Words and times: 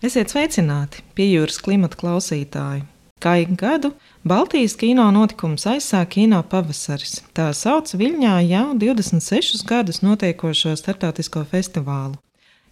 Esiet 0.00 0.32
sveicināti 0.32 1.02
pie 1.12 1.26
jūras 1.28 1.58
klimata 1.60 1.98
klausītāji! 2.00 2.86
Kā 3.20 3.34
ik 3.42 3.50
gadu 3.60 3.90
Baltijas 4.24 4.72
kino 4.80 5.04
notikums 5.12 5.66
aizsāk 5.68 6.14
kino 6.14 6.38
pavasaris. 6.40 7.18
Tā 7.36 7.50
sauc 7.52 7.90
Viļņā 8.00 8.38
jau 8.48 8.62
26 8.80 9.66
gadus 9.68 9.98
notiekošo 10.00 10.72
starptautisko 10.80 11.42
festivālu. 11.50 12.16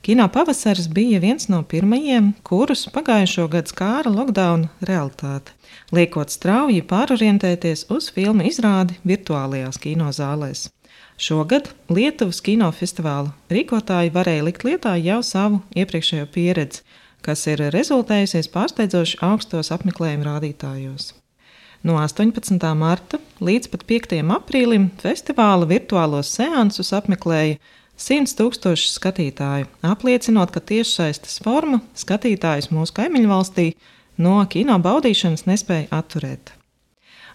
Kino 0.01 0.25
pavasaris 0.33 0.87
bija 0.89 1.21
viens 1.21 1.51
no 1.53 1.59
pirmajiem, 1.69 2.31
kurus 2.49 2.87
pagājušo 2.95 3.45
gadu 3.53 3.75
skāra 3.75 4.09
lockdown 4.15 4.65
realitāte, 4.89 5.53
liekot 5.93 6.33
strauji 6.33 6.81
pārorientēties 6.81 7.91
uz 7.93 8.09
filmu 8.15 8.47
izrādi 8.49 8.97
virtuālajās 9.05 9.77
kinozālēs. 9.85 10.71
Šogad 11.21 11.69
Lietuvas 11.93 12.41
kinofestivāla 12.47 13.35
rīkotāji 13.53 14.15
varēja 14.17 14.49
likt 14.49 14.65
lietā 14.65 14.95
jau 15.03 15.21
savu 15.27 15.61
iepriekšējo 15.77 16.31
pieredzi, 16.33 16.87
kas 17.25 17.47
ir 17.51 17.63
rezultējusies 17.75 18.51
pārsteidzoši 18.53 19.19
augstos 19.25 19.73
apmeklējuma 19.75 20.27
rādītājos. 20.29 21.13
No 21.87 21.95
18. 22.03 22.59
marta 22.75 23.21
līdz 23.45 23.71
pat 23.71 23.85
5. 23.87 24.17
aprīlim 24.35 24.89
festivāla 24.99 25.69
virtuālos 25.71 26.33
seansus 26.35 26.91
apmeklēja 26.97 27.59
100 27.99 28.35
tūkstoši 28.39 28.91
skatītāju, 28.95 29.69
apliecinot, 29.87 30.53
ka 30.55 30.63
tiešsaistes 30.63 31.41
forma 31.43 31.81
skatītājus 31.99 32.71
mūsu 32.75 32.95
kaimiņu 32.99 33.31
valstī 33.31 33.69
no 34.19 34.39
kino 34.51 34.79
baudīšanas 34.83 35.47
nespēja 35.51 35.91
atturēt. 35.95 36.53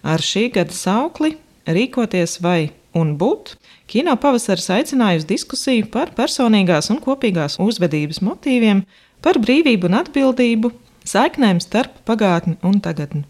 Ar 0.04 0.20
šī 0.20 0.50
gada 0.52 0.76
saukli 0.76 1.34
rīkoties 1.68 2.38
vai 2.44 2.72
un 2.96 3.14
būt, 3.20 3.54
kino 3.90 4.14
pavasaris 4.20 4.70
aicināja 4.76 5.22
uz 5.22 5.28
diskusiju 5.28 5.88
par 5.92 6.12
personīgās 6.16 6.90
un 6.92 7.00
kopīgās 7.04 7.58
uzvedības 7.62 8.20
motīviem, 8.24 8.84
par 9.24 9.40
brīvību 9.40 9.88
un 9.88 9.98
atbildību, 10.02 10.70
saiknēm 11.08 11.62
starp 11.64 12.02
pagātni 12.08 12.58
un 12.64 12.80
tagadni. 12.84 13.24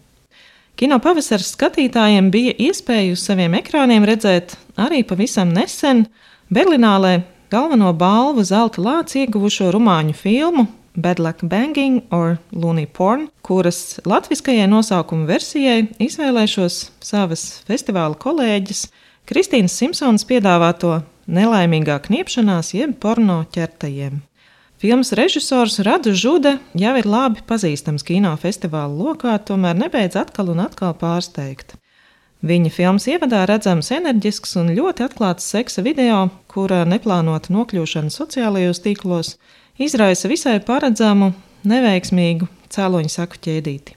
Kino 0.75 0.99
pavasaras 0.99 1.53
skatītājiem 1.55 2.27
bija 2.33 2.51
iespēja 2.67 3.13
uz 3.15 3.23
saviem 3.23 3.53
ekrāniem 3.55 4.03
redzēt 4.03 4.57
arī 4.75 5.05
pavisam 5.07 5.53
nesen 5.55 6.03
Berlīnālē 6.51 7.21
galveno 7.51 7.93
balvu 7.95 8.43
zelta 8.43 8.83
lāci 8.83 9.23
ieguvušo 9.23 9.69
rumāņu 9.71 10.17
filmu 10.19 10.67
Bad 10.95 11.19
Luck 11.19 11.43
Banging 11.43 12.03
or 12.11 12.37
Looney 12.51 12.87
Porn, 12.87 13.27
kuras 13.41 13.99
latviskajai 14.07 14.67
nosaukuma 14.71 15.27
versijai 15.27 15.89
izvēlēšos 16.03 16.79
savas 17.03 17.47
festivāla 17.67 18.15
kolēģis 18.19 18.85
Kristīnas 19.27 19.75
Simpsonas 19.79 20.27
piedāvāto 20.27 20.99
nelaimīgā 21.27 21.97
kniepšanās 22.05 22.75
jeb 22.77 22.95
porno 23.01 23.43
ķertajiem. 23.55 24.21
Filmas 24.75 25.13
režisors 25.15 25.79
Radu 25.79 26.11
Žude 26.11 26.57
jau 26.75 26.91
ir 26.99 27.07
labi 27.07 27.39
pazīstams 27.47 28.03
kinofestivāla 28.03 28.91
lokā, 28.91 29.37
tomēr 29.39 29.77
nebeidz 29.79 30.17
atkal 30.19 30.51
un 30.51 30.59
atkal 30.65 30.91
pārsteigt. 30.99 31.77
Viņa 32.45 32.71
filmas 32.75 33.07
ievadā 33.07 33.45
redzams 33.47 33.87
enerģisks 33.95 34.57
un 34.59 34.73
ļoti 34.75 35.05
atklāts 35.07 35.47
seksa 35.47 35.81
video, 35.85 36.27
kura 36.51 36.83
neplānota 36.83 37.55
nokļūšana 37.55 38.11
sociālajos 38.11 38.83
tīklos 38.83 39.37
izraisa 39.79 40.27
visai 40.27 40.59
paredzamu, 40.59 41.31
neveiksmīgu 41.63 42.49
cēloņu 42.75 43.13
saku 43.15 43.39
ķēdīti. 43.47 43.95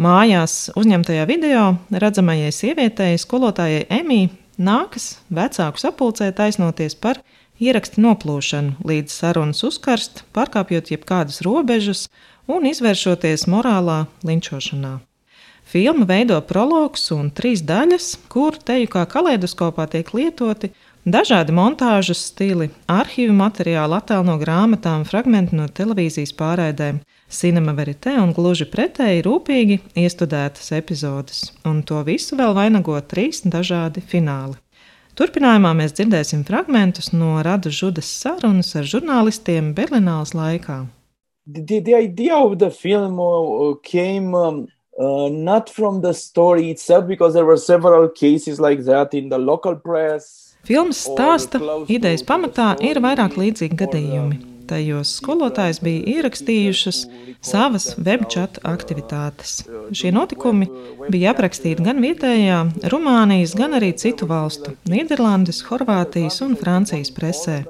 Mājās 0.00 0.70
uzņemtajā 0.78 1.28
video 1.28 1.74
redzamajai 1.92 2.50
sievietei, 2.54 3.20
skolotājai 3.20 3.84
Emī, 4.00 4.22
nākas 4.56 5.18
vecāku 5.28 5.84
sapulcēt 5.84 6.40
aiznoties 6.40 6.96
par 6.96 7.20
ieraksti 7.62 8.02
noplūšanu, 8.04 8.78
līdz 8.86 9.12
sarunas 9.12 9.64
uzkarst, 9.66 10.24
pārkāpjot 10.34 10.92
jebkādas 10.94 11.42
robežas 11.46 12.06
un 12.48 12.66
izvēršoties 12.70 13.46
morālā 13.50 14.06
linčošanā. 14.26 14.98
Filma 15.68 16.06
veido 16.08 16.38
prologus 16.48 17.10
un 17.12 17.26
trīs 17.28 17.60
daļas, 17.60 18.14
kur 18.32 18.56
teju 18.56 18.88
kā 18.94 19.02
kaleidoskopā 19.04 19.84
tiek 19.92 20.14
lietoti 20.16 20.70
dažādi 21.04 21.52
montāžas 21.52 22.22
stili, 22.30 22.70
arhīvu 22.88 23.34
materiāli, 23.36 23.98
attēlu 23.98 24.30
no 24.30 24.38
grāmatām, 24.40 25.04
fragmenti 25.08 25.58
no 25.58 25.66
televīzijas 25.68 26.32
pārraidēm, 26.38 27.02
cinema 27.28 27.74
verite 27.76 28.14
un 28.16 28.32
gluži 28.36 28.64
pretēji 28.72 29.26
rūpīgi 29.28 29.82
iestudētas 30.06 30.72
epizodes, 30.78 31.42
un 31.68 31.82
to 31.84 32.00
visu 32.06 32.40
vēl 32.40 32.56
vainago 32.56 32.96
trīs 33.04 33.44
dažādi 33.44 34.00
fināli. 34.00 34.56
Turpinājumā 35.18 35.72
mēs 35.74 35.96
dzirdēsim 35.98 36.44
fragmentus 36.46 37.08
no 37.10 37.40
Radu 37.42 37.72
Žudas 37.74 38.06
sarunas 38.20 38.68
ar 38.78 38.84
žurnālistiem 38.86 39.72
Berlīnālas 39.74 40.30
laikā. 40.30 40.84
The, 41.46 41.80
the 41.80 41.96
idea 41.96 42.36
of 42.36 42.58
the 42.60 42.70
film 42.70 43.18
uh, 43.18 43.74
came 43.82 44.32
um, 44.34 44.68
uh, 44.96 45.28
not 45.28 45.70
from 45.70 46.02
the 46.02 46.12
story 46.14 46.70
itself, 46.70 47.08
because 47.08 47.34
there 47.34 47.46
were 47.46 47.56
several 47.56 48.08
cases 48.08 48.60
like 48.60 48.84
that 48.84 49.12
in 49.12 49.28
the 49.28 49.38
local 49.38 49.74
press. 49.74 50.54
Filmas 50.62 51.02
stāsta 51.08 51.58
idejas 51.88 52.22
pamatā 52.22 52.76
ir 52.84 53.02
vairāk 53.02 53.34
līdzīgi 53.40 53.80
gadījumi. 53.82 54.57
Tajos 54.68 55.14
skolotājs 55.18 55.80
bija 55.80 56.18
ierakstījušas 56.18 56.98
savas 57.44 57.90
webčata 57.96 58.60
aktivitātes. 58.68 59.62
Šie 59.96 60.12
notikumi 60.12 60.68
bija 61.12 61.32
aprakstīti 61.32 61.86
gan 61.86 62.02
vietējā, 62.04 62.60
Rumānijas, 62.92 63.54
gan 63.56 63.78
arī 63.78 63.94
citu 63.96 64.28
valstu- 64.28 64.74
Nīderlandes, 64.92 65.62
Horvātijas 65.70 66.42
un 66.44 66.56
Francijas 66.56 67.10
presē. 67.10 67.64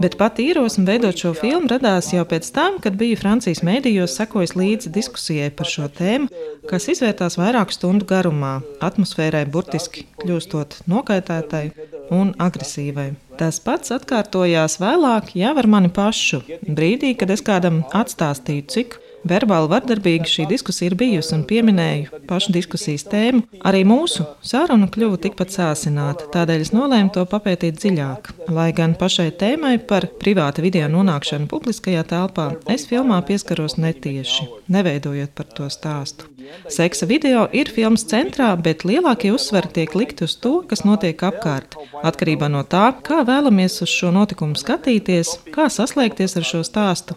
Bet 0.00 0.16
pati 0.18 0.48
ierosme 0.48 0.84
veidot 0.88 1.14
šo 1.14 1.34
filmu 1.36 1.68
radās 1.70 2.12
jau 2.12 2.24
pēc 2.26 2.50
tam, 2.54 2.78
kad 2.82 2.96
bija 2.98 3.20
Francijas 3.20 3.62
mēdījos 3.62 4.16
sekojis 4.18 4.56
līdzi 4.58 4.90
diskusijai 4.90 5.50
par 5.50 5.66
šo 5.66 5.86
tēmu, 5.88 6.28
kas 6.70 6.88
izvērtās 6.88 7.38
vairāku 7.38 7.76
stundu 7.76 8.08
garumā, 8.08 8.62
atmosfērai 8.80 9.44
burtiski 9.46 10.06
kļūstot 10.24 10.82
nokaitētai 10.90 11.66
un 12.12 12.34
agresīvai. 12.42 13.12
Tas 13.40 13.58
pats 13.64 13.94
atkārtojās 13.96 14.78
vēlāk 14.82 15.32
jau 15.40 15.54
ar 15.58 15.68
mani 15.74 15.90
pašu, 15.92 16.42
brīdī, 16.68 17.14
kad 17.18 17.32
es 17.32 17.44
kādam 17.44 17.82
atstāstīju, 17.96 18.68
cik 18.74 18.98
Verbāli 19.22 19.68
vardarbīga 19.70 20.26
šī 20.26 20.48
diskusija 20.50 20.90
ir 20.90 20.96
bijusi 20.98 21.34
un 21.36 21.44
pieminēju 21.46 22.22
pašu 22.26 22.52
diskusijas 22.56 23.04
tēmu. 23.06 23.44
Arī 23.68 23.84
mūsu 23.86 24.26
saruna 24.42 24.88
kļuva 24.90 25.20
tikpat 25.22 25.54
sāsināta, 25.54 26.26
tādēļ 26.34 26.64
es 26.64 26.72
nolēmu 26.74 27.12
to 27.14 27.22
papētīt 27.30 27.78
dziļāk. 27.78 28.32
Lai 28.50 28.72
gan 28.74 28.96
pašai 28.98 29.28
tēmai 29.38 29.76
par 29.86 30.08
privāta 30.18 30.64
video 30.64 30.90
nonākšanu 30.90 31.46
publiskajā 31.52 32.02
telpā, 32.10 32.48
es 32.66 32.88
filmā 32.90 33.20
pieskaros 33.28 33.78
netieši, 33.78 34.48
neveidojot 34.74 35.34
par 35.38 35.50
to 35.54 35.70
stāstu. 35.70 36.26
Seksa 36.68 37.06
video 37.06 37.46
ir 37.54 37.70
filmas 37.70 38.02
centrā, 38.10 38.50
bet 38.58 38.82
lielākie 38.84 39.30
uzsveri 39.32 39.70
tiek 39.78 39.94
likti 39.94 40.26
uz 40.26 40.34
to, 40.42 40.58
kas 40.68 40.82
notiek 40.82 41.22
apkārt. 41.30 41.78
Atkarībā 42.02 42.50
no 42.50 42.66
tā, 42.66 42.88
kā 43.06 43.22
vēlamies 43.28 43.78
uz 43.86 43.92
šo 43.92 44.10
notikumu 44.12 44.58
skatīties, 44.58 45.38
kā 45.54 45.70
saslēgties 45.70 46.40
ar 46.42 46.48
šo 46.48 46.66
stāstu 46.66 47.16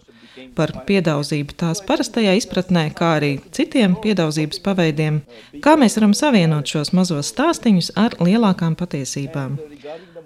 par 0.58 0.74
piedauzību 0.88 1.56
tās 1.60 1.82
parastajā 1.86 2.36
izpratnē, 2.40 2.88
kā 2.98 3.16
arī 3.20 3.32
citiem 3.56 3.96
piedaudzības 4.04 4.62
paveidiem, 4.66 5.22
kā 5.64 5.76
mēs 5.80 5.98
varam 6.00 6.14
savienot 6.18 6.70
šos 6.70 6.94
mazos 6.98 7.32
stāstīņus 7.34 7.94
ar 8.00 8.18
lielākām 8.24 8.78
patiesībām. 8.80 9.58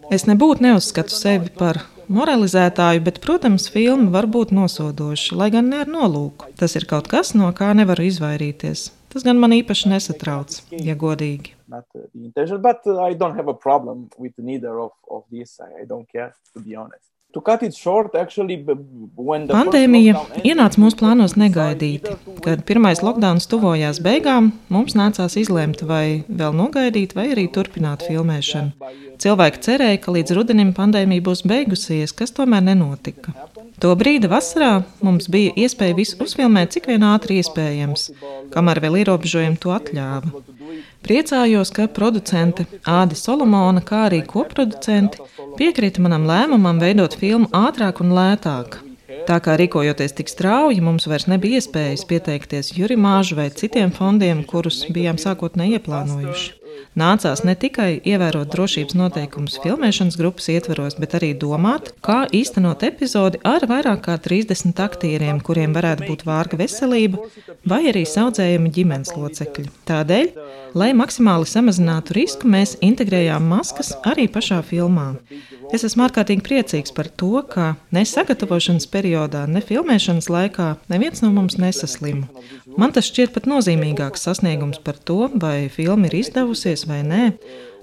Es 0.10 0.26
nebūtu 0.26 0.66
neuzskatu 0.66 1.14
sevi 1.14 1.52
par 1.54 1.84
moralizētāju, 2.10 3.04
bet, 3.06 3.20
protams, 3.24 3.68
filma 3.70 4.10
var 4.16 4.28
būt 4.32 4.54
nosodoša, 4.56 5.36
lai 5.38 5.50
gan 5.54 5.70
ne 5.70 5.84
ar 5.84 5.92
nolūku. 5.92 6.50
Tas 6.60 6.74
ir 6.80 6.88
kaut 6.90 7.10
kas, 7.12 7.36
no 7.38 7.52
kā 7.56 7.70
nevaru 7.78 8.08
izvairīties. 8.10 8.90
Tas 9.10 9.26
gan 9.26 9.40
man 9.42 9.54
īpaši 9.56 9.90
nesatrauc, 9.90 10.60
ja 10.86 10.94
godīgi. 10.98 11.56
Not 11.70 11.86
uh, 11.96 12.06
the 12.14 12.26
intention, 12.26 12.62
but 12.62 12.86
I 12.86 13.14
don't 13.14 13.38
have 13.38 13.50
a 13.50 13.54
problem 13.54 14.10
with 14.18 14.34
neither 14.38 14.80
of, 14.80 14.92
of 15.10 15.24
this. 15.30 15.60
I 15.62 15.86
don't 15.86 16.10
care, 16.10 16.34
to 16.54 16.62
be 16.62 16.76
honest. 16.76 17.06
Pandēmija 19.54 20.16
ienāca 20.42 20.82
mūsu 20.82 20.98
plānos 20.98 21.36
negaidīti. 21.38 22.16
Kad 22.42 22.64
pirmais 22.66 23.04
lockdown 23.06 23.38
tuvojās 23.52 24.00
beigām, 24.02 24.48
mums 24.74 24.96
nācās 24.98 25.38
izlemt, 25.38 25.84
vai 25.86 26.24
vēl 26.26 26.58
nogaidīt, 26.58 27.14
vai 27.14 27.28
arī 27.36 27.46
turpināt 27.54 28.08
filmēšanu. 28.10 28.90
Cilvēki 29.22 29.62
cerēja, 29.62 30.02
ka 30.02 30.16
līdz 30.16 30.34
rudenim 30.40 30.74
pandēmija 30.74 31.28
būs 31.30 31.46
beigusies, 31.46 32.16
kas 32.18 32.34
tomēr 32.34 32.66
nenotika. 32.66 33.36
To 33.80 33.94
brīdi 34.00 34.28
vasarā 34.32 34.80
mums 35.06 35.30
bija 35.30 35.54
iespēja 35.68 36.00
visu 36.02 36.18
uzfilmēt, 36.26 36.74
cik 36.74 36.90
vien 36.90 37.06
ātri 37.14 37.44
iespējams, 37.44 38.10
kamēr 38.56 38.82
vēl 38.88 39.04
ierobežojumi 39.04 39.62
to 39.62 39.76
atļāva. 39.78 40.34
Priecājos, 41.06 41.72
ka 41.74 41.88
producente 41.88 42.66
Āda 42.84 43.16
Solomona, 43.18 43.82
kā 43.82 44.06
arī 44.10 44.20
koproducenti, 44.28 45.24
piekrita 45.58 46.04
manam 46.04 46.28
lēmumam 46.30 46.82
veidot 46.82 47.16
filmu 47.18 47.50
ātrāk 47.56 48.04
un 48.04 48.14
lētāk. 48.18 48.82
Tā 49.30 49.40
kā 49.42 49.56
rīkojoties 49.58 50.14
tik 50.18 50.30
strauji, 50.30 50.84
mums 50.86 51.08
vairs 51.10 51.28
nebija 51.32 51.60
iespējas 51.60 52.06
pieteikties 52.10 52.74
jurimāžu 52.78 53.40
vai 53.40 53.50
citiem 53.50 53.94
fondiem, 53.96 54.44
kurus 54.46 54.84
bijām 54.94 55.18
sākotnēji 55.22 55.80
ieplānojuši. 55.80 56.59
Nācās 57.00 57.44
ne 57.48 57.54
tikai 57.56 58.02
ievērot 58.08 58.50
drošības 58.52 58.98
noteikumus 58.98 59.60
filmēšanas 59.64 60.18
grupas 60.20 60.50
ietvaros, 60.52 60.98
bet 61.00 61.16
arī 61.20 61.32
domāt, 61.38 61.92
kā 62.06 62.24
īstenot 62.36 62.84
epizodi 62.88 63.40
ar 63.48 63.66
vairāk 63.70 64.02
kā 64.08 64.18
30 64.26 64.82
aktieriem, 64.84 65.40
kuriem 65.46 65.76
varētu 65.78 66.10
būt 66.10 66.26
vārga 66.28 66.60
veselība 66.60 67.22
vai 67.70 67.84
arī 67.92 68.04
saudzējami 68.10 68.74
ģimenes 68.76 69.14
locekļi. 69.16 69.70
Tādēļ, 69.90 70.32
lai 70.80 70.92
maksimāli 70.98 71.48
samazinātu 71.50 72.18
risku, 72.18 72.50
mēs 72.50 72.76
integrējām 72.86 73.48
maskas 73.54 73.94
arī 74.10 74.28
pašā 74.32 74.60
filmā. 74.66 75.14
Es 75.70 75.84
esmu 75.86 76.02
ārkārtīgi 76.08 76.42
priecīgs 76.42 76.94
par 76.98 77.12
to, 77.22 77.44
ka 77.46 77.76
ne 77.94 78.02
sagatavošanas 78.08 78.88
periodā, 78.90 79.44
ne 79.46 79.62
filmēšanas 79.62 80.30
laikā 80.34 80.70
neviens 80.90 81.22
no 81.22 81.30
mums 81.36 81.60
nesaslima. 81.62 82.26
Man 82.80 82.96
tas 82.96 83.10
šķiet 83.12 83.36
pat 83.36 83.46
nozīmīgāks 83.50 84.26
sasniegums 84.26 84.82
par 84.82 84.98
to, 84.98 85.28
vai 85.36 85.70
filma 85.70 86.10
ir 86.10 86.18
izdevusies 86.24 86.88
vai 86.90 87.04
nē. 87.06 87.24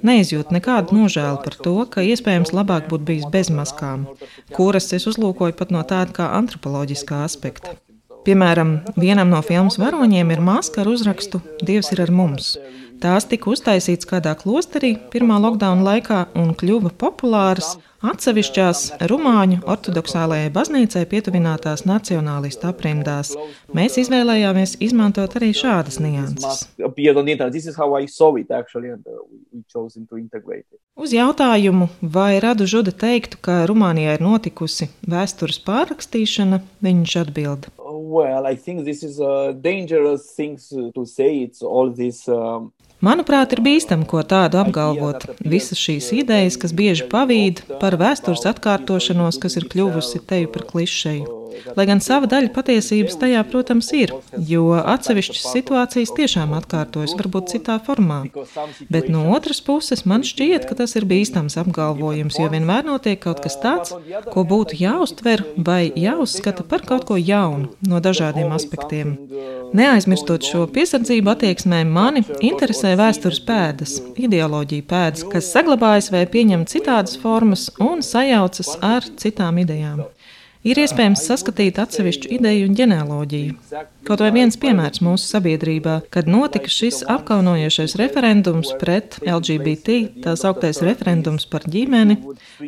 Neizjūtu 0.07 0.53
nekādu 0.57 0.99
nožēlu 0.99 1.39
par 1.45 1.57
to, 1.63 1.77
ka 1.91 2.05
iespējams 2.05 2.53
labāk 2.57 2.91
būtu 2.91 3.07
bijis 3.07 3.31
bez 3.33 3.53
maskām, 3.55 4.09
kuras 4.57 4.91
es 4.97 5.07
uzlūkoju 5.07 5.55
pat 5.57 5.73
no 5.75 5.87
tāda 5.87 6.19
kā 6.19 6.31
antropoloģiskā 6.41 7.23
aspekta. 7.25 7.79
Piemēram, 8.27 8.81
vienam 8.99 9.31
no 9.31 9.39
filmas 9.47 9.79
varoņiem 9.79 10.35
ir 10.35 10.43
maska 10.43 10.83
ar 10.83 10.91
uzrakstu 10.91 11.39
Dievs 11.63 11.93
ir 11.95 12.03
ar 12.03 12.11
mums. 12.11 12.57
Tās 13.03 13.27
tika 13.29 13.51
uztaisītas 13.53 14.09
kādā 14.09 14.33
klosterī 14.41 14.95
pirmā 15.13 15.37
lockdown 15.43 15.83
laikā 15.85 16.23
un 16.41 16.55
kļuva 16.57 16.95
populāras 16.97 17.75
atsevišķās 18.05 18.83
Rumāņu 19.11 19.63
ortodoksālajai 19.69 20.51
baznīcai 20.55 21.05
pietuvinātās 21.11 21.85
nacionālistu 21.89 22.69
aprindās. 22.71 23.35
Mēs 23.77 23.99
izvēlējāmies 24.03 24.77
izmantot 24.85 25.37
arī 25.39 25.53
šādas 25.57 25.99
nianses. 26.01 26.67
Uz 30.97 31.13
jautājumu, 31.13 31.89
vai 32.01 32.31
Radu 32.41 32.69
Žuda 32.69 32.95
teiktu, 32.97 33.41
ka 33.45 33.65
Rumānijā 33.69 34.17
ir 34.17 34.25
notikusi 34.25 34.89
vēstures 35.05 35.61
pārrakstīšana, 35.67 36.63
viņš 36.85 37.19
atbild. 37.25 37.69
Well, 38.07 38.47
I 38.47 38.55
think 38.57 38.85
this 38.85 39.03
is 39.03 39.19
a 39.21 39.53
dangerous 39.53 40.33
thing 40.37 40.59
to 40.95 41.05
say. 41.05 41.43
It's 41.43 41.61
all 41.63 41.91
this 41.91 42.29
um, 42.29 42.73
Manuprāt, 43.05 43.53
ir 43.53 43.61
bīstami 43.61 44.07
ko 44.09 44.23
tādu 44.25 44.57
apgalvot. 44.63 45.27
Visas 45.45 45.77
šīs 45.77 46.09
idejas, 46.17 46.57
kas 46.57 46.73
bieži 46.73 47.05
pavīd 47.13 47.61
par 47.81 47.99
vēstures 48.01 48.47
atkārtošanos, 48.49 49.37
kas 49.43 49.59
ir 49.61 49.69
kļuvusi 49.69 50.23
teju 50.25 50.53
par 50.55 50.65
klišeju. 50.71 51.46
Lai 51.77 51.87
gan 51.89 52.01
sava 52.05 52.29
daļa 52.31 52.53
patiesības 52.55 53.19
tajā, 53.21 53.43
protams, 53.51 53.91
ir, 53.97 54.13
jo 54.49 54.69
atsevišķas 54.79 55.47
situācijas 55.55 56.13
tiešām 56.17 56.55
atkārtojas, 56.57 57.17
varbūt 57.19 57.53
citā 57.55 57.79
formā. 57.87 58.23
Bet 58.93 59.11
no 59.13 59.27
otras 59.37 59.61
puses, 59.65 60.05
man 60.09 60.25
šķiet, 60.27 60.67
ka 60.69 60.79
tas 60.79 60.97
ir 60.99 61.07
bīstams 61.09 61.59
apgalvojums, 61.63 62.39
jo 62.41 62.49
vienmēr 62.53 62.87
notiek 62.87 63.21
kaut 63.23 63.43
kas 63.45 63.59
tāds, 63.63 63.95
ko 64.33 64.47
būtu 64.49 64.81
jāuztver 64.81 65.45
vai 65.57 65.89
jāuzskata 65.91 66.67
par 66.67 66.85
kaut 66.87 67.07
ko 67.09 67.19
jaunu 67.21 67.73
no 67.87 68.01
dažādiem 68.03 68.53
aspektiem. 68.57 69.17
Neaizmirstot 69.77 70.47
šo 70.47 70.67
piesardzību 70.73 71.33
attieksmē, 71.33 71.83
mani 71.85 72.23
interesē 72.41 72.95
vēstures 72.99 73.43
pēdas, 73.47 73.99
ideoloģija 74.17 74.87
pēdas, 74.91 75.27
kas 75.33 75.51
saglabājas 75.55 76.13
vai 76.15 76.25
pieņem 76.31 76.67
citādas 76.71 77.19
formas 77.23 77.69
un 77.83 78.05
sajaucas 78.07 78.77
ar 78.95 79.09
citām 79.21 79.65
idejām 79.65 80.05
ir 80.65 80.79
iespējams 80.81 81.25
saskatīt 81.29 81.79
atsevišķu 81.83 82.31
ideju 82.39 82.69
un 82.69 82.77
ģenealoģiju. 82.79 83.55
Kaut 84.07 84.23
vai 84.23 84.31
viens 84.35 84.57
piemērs 84.61 85.03
mūsu 85.03 85.27
sabiedrībā, 85.27 85.97
kad 86.15 86.29
notika 86.31 86.71
šis 86.71 87.03
apkaunojošais 87.11 87.97
referendums 88.01 88.71
pret 88.81 89.19
LGBT, 89.25 89.97
tā 90.25 90.37
sauktais 90.39 90.81
referendums 90.87 91.49
par 91.51 91.67
ģimeni, 91.71 92.19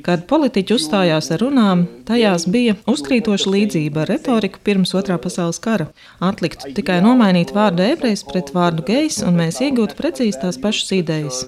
kad 0.06 0.26
politiķi 0.30 0.74
uzstājās 0.76 1.30
ar 1.34 1.44
runām, 1.44 1.86
tajās 2.08 2.48
bija 2.50 2.74
uzkrītoša 2.90 3.54
līdzība 3.54 4.04
ar 4.04 4.12
retoriku 4.14 4.62
pirms 4.64 4.94
otrā 4.98 5.18
pasaules 5.22 5.62
kara. 5.62 5.88
Atliktu 6.18 6.74
tikai 6.74 6.98
nomainīt 7.04 7.54
vārdu 7.56 7.86
ebrejs 7.86 8.26
pret 8.26 8.50
vārdu 8.56 8.86
gejs, 8.88 9.22
un 9.26 9.38
mēs 9.38 9.62
iegūtu 9.64 9.98
precīzi 9.98 10.42
tās 10.42 10.58
pašas 10.60 10.96
idejas. 10.98 11.46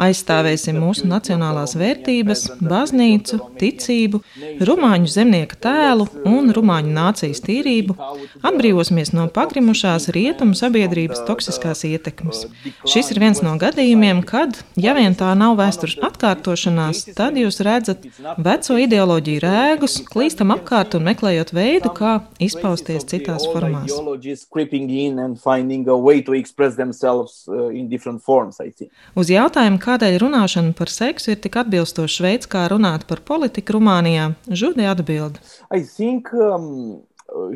Aizstāvēsim 0.00 0.78
mūsu 0.82 1.06
nacionālās 1.10 1.76
vērtības, 1.78 2.44
baznīcu, 2.64 3.38
ticību, 3.60 4.20
rumāņu 4.66 5.10
zemnieka 5.10 5.58
tēlu 5.66 6.06
un 6.28 6.50
rumāņu 6.54 6.92
nācijas 6.94 7.42
tīrību, 7.44 7.96
atbrīvosimies 8.44 9.12
no 9.14 9.26
pagrimušās 9.34 10.08
rietumu 10.14 10.56
sabiedrības 10.58 11.24
toksiskās 11.28 11.84
ietekmes. 11.88 12.44
Šis 12.90 13.12
ir 13.14 13.22
viens 13.22 13.42
no 13.44 13.54
gadījumiem, 13.60 14.22
kad, 14.26 14.58
ja 14.80 14.94
vien 14.96 15.16
tā 15.18 15.30
nav 15.38 15.56
vēstures 15.60 15.98
atkārtošanās, 16.04 17.04
tad 17.16 17.38
jūs 17.40 17.60
redzat 17.64 18.04
veco 18.38 18.78
ideoloģiju 18.82 19.44
rēgus, 19.44 20.00
klīstam 20.10 20.54
apkārt 20.54 20.98
un 20.98 21.06
meklējot 21.08 21.54
veidu, 21.54 21.92
kā 21.94 22.16
izpausties 22.42 23.06
citās 23.10 23.46
formās. 23.52 23.94
Uz 29.14 29.30
jautājumu, 29.30 29.63
jautājumu, 29.64 29.80
kādēļ 29.80 30.18
runāšana 30.20 30.74
par 30.76 30.90
seksu 30.90 31.32
ir 31.32 31.40
tik 31.40 31.56
atbilstošs 31.56 32.20
veids, 32.20 32.46
kā 32.46 32.68
runāt 32.68 33.06
par 33.08 33.20
politiku 33.24 33.78
Rumānijā, 33.78 34.34
Žudī 34.48 34.86
atbild. 34.86 35.40
Think, 35.96 36.32
um... 36.34 37.02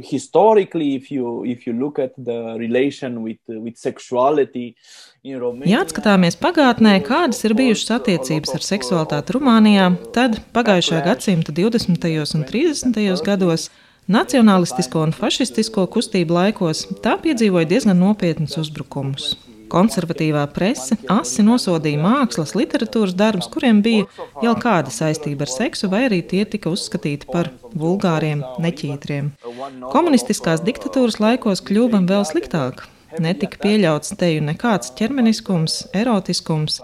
Historically, 0.02 0.96
if 0.96 1.12
you, 1.12 1.44
if 1.44 1.64
you 1.64 1.72
look 1.72 2.00
at 2.00 2.10
the 2.16 2.56
relation 2.58 3.22
with, 3.22 3.38
with 3.46 3.76
sexuality, 3.76 4.74
Ja 5.22 5.82
atskatāmies 5.84 6.38
pagātnē, 6.40 6.96
kādas 7.04 7.44
ir 7.44 7.54
bijušas 7.54 7.92
attiecības 7.98 8.56
ar 8.56 8.64
seksualitāti 8.64 9.36
Rumānijā, 9.36 9.90
tad 10.16 10.40
pagājušā 10.56 11.04
gadsimta 11.04 11.54
20. 11.54 12.08
un 12.34 12.46
30. 12.48 13.22
gados 13.22 13.68
nacionālistisko 14.08 15.04
un 15.04 15.14
fašistisko 15.14 15.86
kustību 15.94 16.34
laikos 16.40 16.86
tā 17.04 17.14
piedzīvoja 17.22 17.68
diezgan 17.70 18.02
nopietnus 18.02 18.58
uzbrukumus. 18.58 19.36
Konservatīvā 19.72 20.44
prese 20.54 20.96
asi 21.12 21.44
nosodīja 21.44 22.00
mākslas, 22.02 22.54
literatūras 22.58 23.16
darbus, 23.18 23.50
kuriem 23.52 23.82
bija 23.84 24.06
jau 24.44 24.54
kāda 24.60 24.92
saistība 24.94 25.46
ar 25.46 25.52
seksu, 25.52 25.90
vai 25.92 26.06
arī 26.08 26.22
tie 26.26 26.44
tika 26.48 26.72
uzskatīti 26.72 27.28
par 27.32 27.52
vulgāriem, 27.76 28.44
neķītriem. 28.64 29.32
Komunistiskās 29.92 30.64
diktatūras 30.64 31.20
laikos 31.22 31.64
kļuva 31.68 32.04
vēl 32.08 32.24
sliktāk. 32.28 32.86
Netika 33.16 33.56
pieļauts 33.62 34.12
teju 34.20 34.42
nekāds 34.44 34.92
ķermeniskums, 34.98 35.78
erotiskums. 35.96 36.78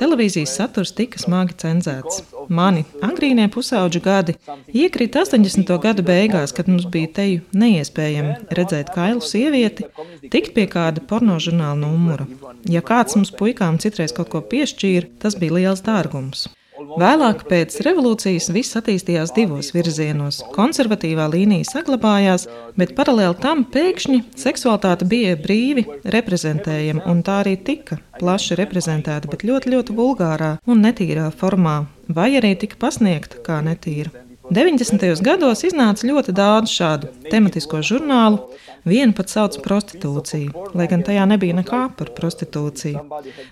Televīzijas 0.00 0.52
saturs 0.58 0.92
tika 0.96 1.20
smagi 1.22 1.56
cenzēts. 1.62 2.20
Mani 2.52 2.84
agrīnie 3.06 3.48
pusauģu 3.54 4.02
gadi 4.04 4.36
iekrita 4.76 5.24
80. 5.24 5.72
gadu 5.80 6.04
beigās, 6.04 6.52
kad 6.56 6.68
mums 6.68 6.84
bija 6.92 7.14
teju 7.20 7.42
neiespējami 7.56 8.52
redzēt 8.60 8.92
kailu 8.94 9.24
sievieti, 9.24 9.88
tikt 10.28 10.52
pie 10.58 10.68
kāda 10.70 11.00
pornožurnāla 11.00 11.80
numura. 11.80 12.28
Ja 12.68 12.84
kāds 12.84 13.16
mums 13.16 13.32
puikām 13.32 13.80
citreiz 13.80 14.12
kaut 14.16 14.32
ko 14.34 14.44
piešķīra, 14.44 15.14
tas 15.24 15.38
bija 15.40 15.60
liels 15.60 15.86
dārgums. 15.86 16.50
Vēlāk 16.80 17.42
pēc 17.48 17.74
revolūcijas 17.84 18.48
viss 18.54 18.76
attīstījās 18.78 19.34
divos 19.36 19.68
virzienos. 19.74 20.38
Konservatīvā 20.54 21.26
līnija 21.32 21.68
saglabājās, 21.68 22.46
bet 22.80 22.94
paralēli 22.96 23.36
tam 23.42 23.66
pēkšņi 23.74 24.22
seksualitāte 24.40 25.08
bija 25.10 25.36
brīvi 25.40 25.84
reprezentējama, 26.16 27.04
un 27.10 27.20
tā 27.26 27.42
arī 27.42 27.58
tika 27.68 28.00
plaši 28.16 28.56
reprezentēta, 28.62 29.28
bet 29.28 29.44
ļoti, 29.44 29.74
ļoti 29.76 29.98
vulgārā 30.00 30.54
un 30.64 30.82
netīrā 30.86 31.28
formā, 31.36 31.82
vai 32.08 32.32
arī 32.40 32.56
tika 32.64 32.80
pasniegta 32.80 33.44
kā 33.44 33.60
netīra. 33.66 34.29
90. 34.50 35.22
gados 35.22 35.64
iznāca 35.64 36.08
ļoti 36.08 36.34
daudz 36.34 36.72
šādu 36.74 37.12
tematisko 37.30 37.82
žurnālu, 37.86 38.50
Vienu 38.84 39.12
pat 39.12 39.28
sauc 39.28 39.58
par 39.58 39.66
prostitūciju, 39.66 40.68
lai 40.76 40.86
gan 40.88 41.02
tajā 41.04 41.26
nebija 41.28 41.56
nekā 41.58 41.82
par 41.98 42.10
prostitūciju. 42.16 43.02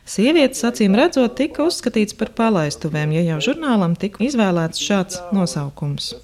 Sievietes, 0.08 0.62
acīm 0.64 0.96
redzot, 0.96 1.34
tika 1.36 1.66
uzskatīts 1.68 2.16
par 2.16 2.32
palaistuvēm, 2.38 3.12
ja 3.18 3.24
jau 3.34 3.40
žurnālam 3.50 3.96
tika 3.98 4.24
izvēlēts 4.24 4.80
šāds 4.80 5.20
nosaukums. 5.36 6.14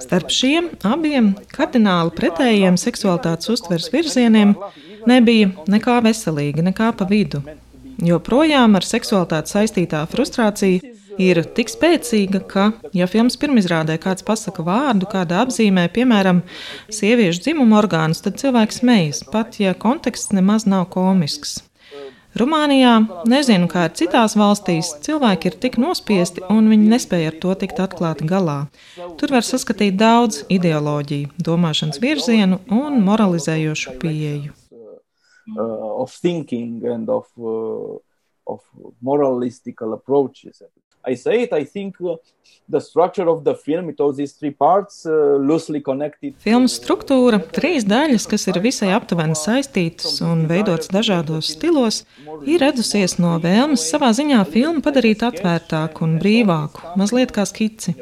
Starp 0.00 0.32
šiem 0.32 0.70
abiem 0.88 1.34
kardināli 1.52 2.14
pretējiem 2.16 2.80
seksualitātes 2.80 3.52
uztveres 3.52 3.90
virzieniem 3.92 4.56
nebija 5.08 5.52
nekā 5.68 6.00
veselīga, 6.04 6.64
nekā 6.64 6.92
pa 6.96 7.08
vidu. 7.08 7.42
Joprojām 8.04 8.74
ar 8.74 8.88
seksualitāti 8.88 9.52
saistītā 9.52 10.00
frustrācija 10.10 10.94
ir 11.20 11.42
tik 11.56 11.70
spēcīga, 11.72 12.40
ka, 12.48 12.70
ja 12.96 13.08
filmas 13.10 13.36
pirmizrādē 13.40 13.98
kāds 14.02 14.26
pasaka 14.26 14.64
vārdu, 14.66 15.08
kāda 15.10 15.42
apzīmē, 15.44 15.86
piemēram, 15.94 16.42
sieviešu 16.92 17.44
dzimuma 17.46 17.82
orgānus, 17.82 18.24
tad 18.24 18.40
cilvēks 18.42 18.82
smejas, 18.82 19.22
pat 19.30 19.60
ja 19.62 19.74
konteksts 19.74 20.34
nemaz 20.34 20.66
nav 20.70 20.88
komisks. 20.94 21.60
Rumānijā, 22.34 22.96
nezinu, 23.30 23.68
kā 23.70 23.84
ir 23.86 23.92
citās 23.94 24.32
valstīs, 24.34 24.88
cilvēki 25.06 25.52
ir 25.52 25.56
tik 25.62 25.76
nospiesti 25.78 26.42
un 26.50 26.66
viņi 26.66 26.88
nespēja 26.90 27.30
ar 27.30 27.36
to 27.44 27.54
tikt 27.60 27.78
atklāti 27.84 28.26
galā. 28.26 28.64
Tur 29.20 29.36
var 29.36 29.46
saskatīt 29.46 29.94
daudz 30.00 30.40
ideoloģiju, 30.50 31.30
domāšanas 31.38 32.02
virzienu 32.02 32.58
un 32.74 32.98
moralizējošu 33.06 33.94
pieeju. 34.02 34.50
Uh, 35.44 36.02
of 36.02 36.10
thinking 36.10 36.82
and 36.88 37.08
of, 37.08 37.28
uh, 37.38 38.00
of 38.50 38.64
moralistical 39.00 39.94
approaches. 39.94 40.62
I 41.06 41.14
say 41.14 41.42
it, 41.42 41.52
I 41.52 41.64
think 41.64 42.00
uh, 42.00 42.16
the 42.68 42.80
structure 42.80 43.28
of 43.28 43.44
the 43.44 43.54
film, 43.54 43.88
it 43.90 44.00
all 44.00 44.12
these 44.12 44.32
three 44.32 44.50
parts, 44.50 45.04
uh, 45.06 45.36
loosely 45.36 45.80
connected. 45.80 46.34
Filmas 46.40 46.78
struktūra, 46.80 47.38
trīs 47.52 47.84
daļas, 47.84 48.26
kas 48.30 48.46
ir 48.48 48.60
visai 48.64 48.90
aptuveni 48.96 49.36
saistītas 49.36 50.20
un 50.24 50.46
veidotas 50.48 50.88
dažādos 50.92 51.52
stilos, 51.56 52.02
ir 52.48 52.64
radusies 52.64 53.18
no 53.20 53.36
vēlmes 53.42 53.84
savā 53.90 54.12
ziņā 54.16 54.40
filmu 54.48 54.84
padarīt 54.84 55.24
atvērtāku 55.26 56.06
un 56.06 56.16
brīvāku, 56.22 56.94
mazliet 57.00 57.34
kā 57.36 57.44
skici. 57.48 57.96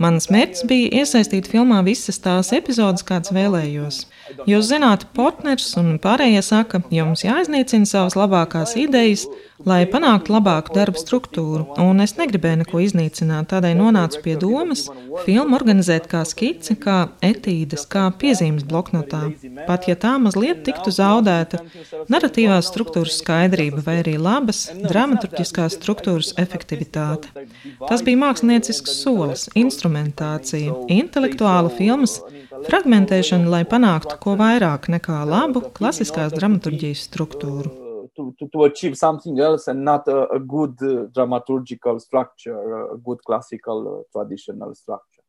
Mans 0.00 0.30
mērķis 0.32 0.64
bija 0.70 1.02
iesaistīt 1.02 1.50
filmā 1.52 1.82
visas 1.86 2.20
tās 2.22 2.54
epizodes, 2.56 3.04
kādas 3.06 3.34
vēlējos. 3.36 4.04
Jūs 4.48 4.70
zināt, 4.70 5.06
partners 5.16 5.68
un 5.78 5.96
pārējie 6.02 6.40
saka, 6.42 6.80
jums 6.90 7.22
jāiznīcina 7.26 7.86
savas 7.86 8.16
labākās 8.18 8.74
idejas, 8.80 9.26
lai 9.64 9.84
panāktu 9.88 10.34
labāku 10.34 10.74
darba 10.76 11.00
struktūru, 11.00 11.68
un 11.82 12.02
es 12.04 12.16
negribēju 12.18 12.62
neko 12.64 12.82
iznīcināt, 12.84 13.48
tādēļ 13.52 13.78
nonācu 13.86 14.20
pie 14.24 14.34
domas 14.40 14.86
filmu 15.24 15.56
organizēt 15.58 16.08
kā 16.10 16.22
skici, 16.28 16.76
kā 16.80 16.98
etīdes, 17.24 17.86
kā 17.90 18.08
piezīmes 18.20 18.66
bloknotā, 18.68 19.22
pat 19.68 19.86
ja 19.90 19.96
tā 20.02 20.16
mazliet 20.22 20.64
tiktu 20.66 20.92
zaudēta 20.94 21.62
narratīvās 22.12 22.70
struktūras 22.72 23.20
skaidrība 23.22 23.84
vai 23.86 24.00
arī 24.02 24.16
labas 24.20 24.66
dramaturgiskās 24.82 25.78
struktūras 25.78 26.34
efektivitāte. 26.42 27.30
Tas 27.86 28.04
bija 28.06 28.22
māksliniecisks 28.26 28.98
solis, 29.02 29.46
instrumentācija, 29.58 30.74
intelektuāla 30.98 31.72
filmas 31.78 32.18
fragmentēšana, 32.66 33.50
lai 33.52 33.64
panāktu 33.68 34.20
ko 34.22 34.36
vairāk 34.40 34.90
nekā 34.92 35.22
labu 35.28 35.66
klasiskās 35.76 36.34
dramaturgijas 36.36 37.06
struktūru. 37.08 37.85
To, 38.16 38.34
to, 38.38 38.48
to 38.48 38.64
achieve 38.64 38.96
something 38.96 39.38
else 39.40 39.68
and 39.68 39.84
not 39.84 40.08
a, 40.08 40.20
a 40.30 40.38
good 40.38 40.76
uh, 40.80 41.06
dramaturgical 41.16 42.00
structure, 42.00 42.56
a 42.94 42.96
good 42.96 43.20
classical 43.26 43.78
uh, 43.86 44.02
traditional 44.10 44.74
structure. 44.74 45.22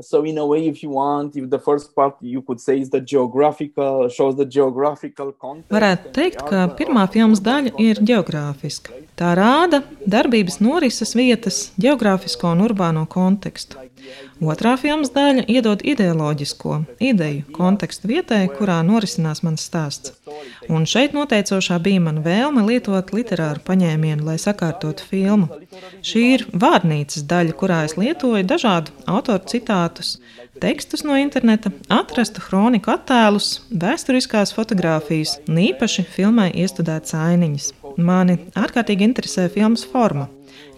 So 0.00 0.24
in 0.24 0.38
a 0.38 0.46
way, 0.46 0.66
if 0.66 0.82
you 0.82 0.90
want, 0.90 1.36
if 1.36 1.48
the 1.48 1.58
first 1.58 1.94
part 1.94 2.16
you 2.20 2.42
could 2.42 2.60
say 2.60 2.80
is 2.80 2.90
the 2.90 3.00
geographical, 3.00 4.08
shows 4.08 4.34
the 4.34 4.44
geographical 4.44 5.30
context. 5.32 5.70
Varētu 5.70 6.10
teikt, 6.16 6.42
ka 6.48 6.64
pirmā 6.74 7.06
filmas 7.14 7.38
daļa 7.38 7.76
ir 7.78 8.00
geogrāfiska. 8.02 8.90
Tā 9.14 9.36
rāda 9.38 9.84
darbības 10.02 10.58
norises 10.58 11.14
vietas, 11.14 11.68
geogrāfisko 11.78 12.50
un 12.56 12.64
urbāno 12.66 13.06
kontekstu. 13.06 13.78
Otrā 14.42 14.74
filmas 14.80 15.12
daļa 15.14 15.44
iedod 15.46 15.82
ideoloģisko 15.86 16.80
ideju 17.06 17.44
kontekstu 17.54 18.08
vietai, 18.10 18.48
kurā 18.50 18.80
norisinās 18.82 19.44
mans 19.46 19.62
stāsts. 19.68 20.14
Un 20.66 20.88
šeit 20.90 21.14
noteicošā 21.14 21.78
bija 21.82 22.02
mana 22.02 22.22
vēlme 22.24 22.64
lietot 22.66 23.12
literāru 23.14 23.62
paņēmienu, 23.66 24.26
lai 24.26 24.36
sakārtotu 24.42 25.06
filmu. 25.06 25.48
Šī 26.02 26.24
ir 26.34 26.46
vārnīcas 26.50 27.26
daļa, 27.30 27.54
kurā 27.60 27.84
es 27.86 27.94
lietoju 28.00 28.42
dažādu 28.50 28.94
autoru 29.06 29.46
citātus, 29.54 30.16
tekstus 30.60 31.06
no 31.06 31.14
interneta, 31.20 31.70
atrastu 31.92 32.42
kroniku 32.42 32.90
attēlus, 32.94 33.60
vēsturiskās 33.70 34.54
fotogrāfijas 34.56 35.38
un 35.46 35.62
īpaši 35.68 36.08
filmai 36.10 36.50
iestudētas 36.64 37.14
ainiņas. 37.22 37.70
Mani 38.02 38.40
ārkārtīgi 38.58 39.06
interesē 39.06 39.46
filmas 39.52 39.86
forma 39.86 40.26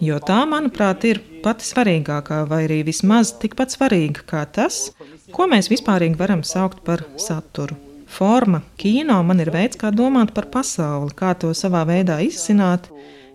jo 0.03 0.19
tā, 0.23 0.41
manuprāt, 0.49 1.05
ir 1.09 1.21
pati 1.43 1.65
svarīgākā, 1.67 2.43
vai 2.49 2.63
arī 2.67 2.81
vismaz 2.87 3.33
tikpat 3.41 3.75
svarīga 3.75 4.25
kā 4.29 4.45
tas, 4.45 4.87
ko 5.33 5.47
mēs 5.51 5.71
vispārīgi 5.71 6.19
varam 6.19 6.43
saukt 6.47 6.83
par 6.87 7.05
saturu. 7.21 7.77
Forma, 8.07 8.61
kino 8.79 9.19
man 9.27 9.43
ir 9.43 9.51
veids, 9.51 9.77
kā 9.79 9.91
domāt 9.91 10.31
par 10.33 10.47
pasauli, 10.51 11.11
kā 11.15 11.33
to 11.39 11.51
savā 11.57 11.83
veidā 11.89 12.21
izsināt, 12.23 12.87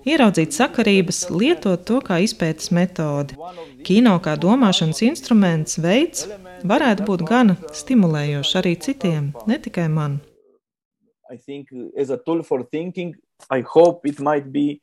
ieraudzīt 0.08 0.56
sakarības, 0.56 1.26
lietot 1.30 1.84
to 1.87 2.00
kā 2.04 2.18
izpētes 2.25 2.72
metodi. 2.75 3.37
Kino 3.87 4.16
kā 4.25 4.34
domāšanas 4.40 5.02
instruments, 5.04 5.78
veids 5.82 6.26
varētu 6.64 7.06
būt 7.06 7.25
gan 7.28 7.56
stimulējošs 7.75 8.58
arī 8.62 8.76
citiem, 8.80 9.32
ne 9.46 9.58
tikai 9.61 9.88
man. 9.92 10.20
I 11.32 11.37
think 11.37 11.68
as 11.96 12.11
a 12.11 12.16
tool 12.16 12.42
for 12.42 12.62
thinking, 12.62 13.14
I 13.50 13.62
hope 13.62 14.06
it 14.08 14.20
might 14.20 14.52
be 14.52 14.80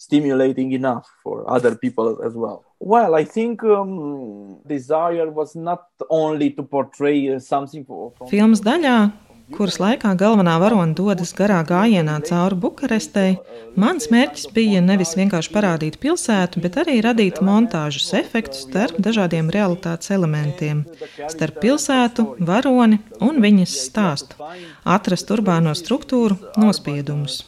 stimulating 0.00 0.72
enough 0.72 1.06
for 1.22 1.44
other 1.56 1.76
people 1.76 2.22
as 2.24 2.32
well. 2.34 2.64
Well, 2.80 3.14
I 3.14 3.24
think 3.24 3.62
um, 3.62 4.60
desire 4.66 5.30
was 5.30 5.54
not 5.54 5.84
only 6.08 6.50
to 6.56 6.62
portray 6.62 7.38
something. 7.38 7.84
From... 7.84 8.30
Filmas 8.32 8.64
daļā 8.64 8.94
kuras 9.54 9.78
laikā 9.82 10.12
galvenā 10.18 10.56
varone 10.62 10.94
dodas 10.96 11.32
garā 11.36 11.60
gājienā 11.66 12.16
cauri 12.26 12.58
Bukarestei, 12.62 13.36
mans 13.80 14.08
mērķis 14.12 14.50
bija 14.56 14.82
nevis 14.84 15.14
vienkārši 15.18 15.52
parādīt 15.54 15.98
pilsētu, 16.02 16.62
bet 16.64 16.78
arī 16.82 16.98
radīt 17.04 17.40
montāžas 17.44 18.10
efektus 18.20 18.64
starp 18.66 19.00
dažādiem 19.02 19.50
realitātes 19.54 20.12
elementiem, 20.16 20.84
starp 21.32 21.62
pilsētu, 21.64 22.26
varoni 22.50 23.00
un 23.20 23.40
viņas 23.44 23.78
stāstu, 23.86 24.38
atrast 24.84 25.30
urbāno 25.34 25.74
struktūru, 25.78 26.38
nospiedumus. 26.60 27.42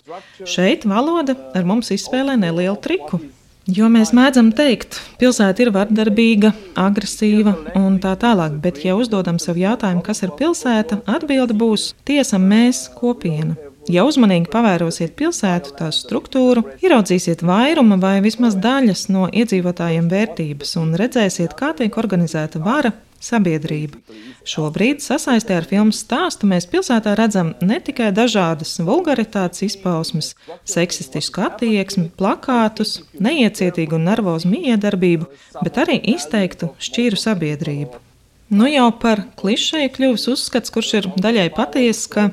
Šeit 0.44 0.88
valoda 0.88 1.38
ar 1.54 1.68
mums 1.68 1.94
izspēlē 1.94 2.38
nelielu 2.40 2.78
triku. 2.82 3.23
Jo 3.71 3.87
mēs 3.87 4.11
mēdzam 4.11 4.49
teikt, 4.59 4.97
pilsēta 5.21 5.62
ir 5.62 5.69
vardarbīga, 5.71 6.50
agresīva 6.83 7.52
un 7.78 8.00
tā 8.02 8.16
tālāk, 8.19 8.57
bet, 8.64 8.81
ja 8.83 8.97
uzdodam 8.99 9.38
sev 9.38 9.61
jautājumu, 9.61 10.02
kas 10.02 10.25
ir 10.26 10.33
pilsēta, 10.35 10.99
atbilde 11.07 11.54
būs 11.54 11.92
tiesam 12.02 12.49
mēs 12.50 12.88
kopiena. 12.97 13.54
Ja 13.90 14.02
uzmanīgi 14.07 14.50
pavērosiet 14.50 15.14
pilsētu, 15.19 15.76
tās 15.78 16.02
struktūru, 16.02 16.64
ieraudzīsiet 16.83 17.47
vairuma 17.47 18.00
vai 18.02 18.16
vismaz 18.23 18.59
daļas 18.59 19.07
no 19.14 19.28
iedzīvotājiem 19.31 20.11
vērtības 20.11 20.76
un 20.83 20.97
redzēsiet, 20.99 21.54
kā 21.59 21.71
tiek 21.78 21.99
organizēta 22.02 22.62
vara, 22.62 22.90
sabiedrība. 23.23 24.00
Šobrīd, 24.49 25.02
sasaistē 25.05 25.61
ar 25.61 25.69
filmu 25.71 25.95
stāstu, 25.97 26.49
mēs 26.50 26.69
pilsētā 26.71 27.14
redzam 27.19 27.55
ne 27.62 27.79
tikai 27.85 28.11
dažādas 28.14 28.75
vulgaritātes 28.83 29.64
izpausmes, 29.69 30.33
seksistisku 30.69 31.45
attieksmi, 31.47 32.09
plakātus, 32.19 33.00
neiecietīgu 33.23 33.99
un 33.99 34.09
nervozu 34.11 34.50
miedarbību, 34.52 35.29
bet 35.62 35.85
arī 35.85 36.00
izteiktu 36.17 36.73
šķīru 36.83 37.21
sabiedrību. 37.26 38.09
Nu 38.52 38.67
jau 38.69 38.91
par 39.00 39.23
klišeju 39.41 39.88
kļuvis 39.95 40.26
uzskats, 40.29 40.73
kurš 40.75 40.88
ir 40.99 41.07
daļai 41.25 41.47
patiesa, 41.57 42.09
ka 42.12 42.25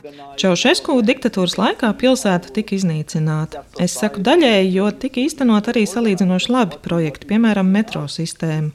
Čaušesku 0.42 0.98
diktatūras 1.08 1.56
laikā 1.56 1.94
pilsēta 2.02 2.52
tika 2.58 2.76
iznīcināta. 2.76 3.62
Es 3.80 3.96
saku 4.02 4.20
daļēji, 4.28 4.74
jo 4.74 4.90
tika 5.00 5.24
īstenot 5.24 5.72
arī 5.72 5.86
salīdzinoši 5.88 6.52
labi 6.52 6.82
projekti, 6.84 7.30
piemēram, 7.32 7.72
metro 7.72 8.04
sistēma. 8.12 8.74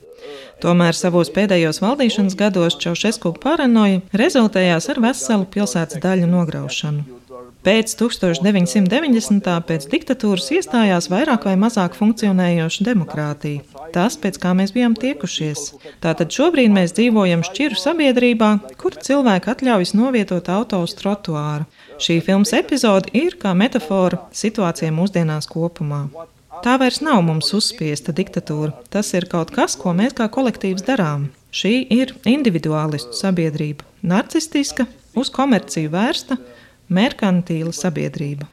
Tomēr 0.62 0.96
savos 0.96 1.32
pēdējos 1.34 1.82
valdīšanas 1.84 2.38
gados 2.40 2.78
Čaušesku 2.80 3.34
paranoja 3.42 4.00
rezultējās 4.16 4.88
ar 4.92 5.02
veselu 5.08 5.50
pilsētas 5.56 6.00
daļu 6.04 6.30
nograušanu. 6.30 7.20
Pēc 7.64 7.94
1990. 7.96 9.46
pēc 9.68 9.86
diktatūras 9.88 10.50
iestājās 10.52 11.08
vairāk 11.08 11.46
vai 11.48 11.54
mazāk 11.56 11.94
funkcionējoša 11.96 12.84
demokrātija. 12.90 13.62
Tas, 13.94 14.18
pēc 14.20 14.36
kā 14.42 14.52
mēs 14.58 14.74
bijām 14.76 14.92
tiekušies. 15.00 15.62
Tātad 16.04 16.28
šobrīd 16.36 16.74
mēs 16.74 16.92
dzīvojam 16.98 17.40
šķiru 17.48 17.80
sabiedrībā, 17.80 18.50
kur 18.80 18.98
cilvēki 19.08 19.52
atļaujas 19.54 19.94
novietot 19.96 20.52
auto 20.52 20.82
uz 20.84 20.92
trotuāru. 21.00 21.64
Šī 21.96 22.20
filmas 22.26 22.52
epizode 22.52 23.08
ir 23.16 23.38
kā 23.40 23.56
metāfora 23.56 24.20
situācijai 24.44 24.92
mūsdienās 24.92 25.48
kopumā. 25.48 26.04
Tā 26.62 26.76
vairs 26.78 27.00
nav 27.02 27.22
mums 27.26 27.50
uzspiesta 27.56 28.12
diktatūra. 28.14 28.74
Tas 28.92 29.10
ir 29.16 29.26
kaut 29.30 29.50
kas, 29.54 29.74
ko 29.80 29.94
mēs 29.96 30.14
kā 30.18 30.28
kolektīvs 30.30 30.84
darām. 30.86 31.30
Šī 31.54 31.72
ir 31.94 32.12
individuālistu 32.28 33.14
sabiedrība, 33.18 33.86
narcistiska, 34.02 34.86
uz 35.18 35.30
komerciju 35.34 35.90
vērsta, 35.92 36.38
merkantīla 36.92 37.72
sabiedrība. 37.74 38.48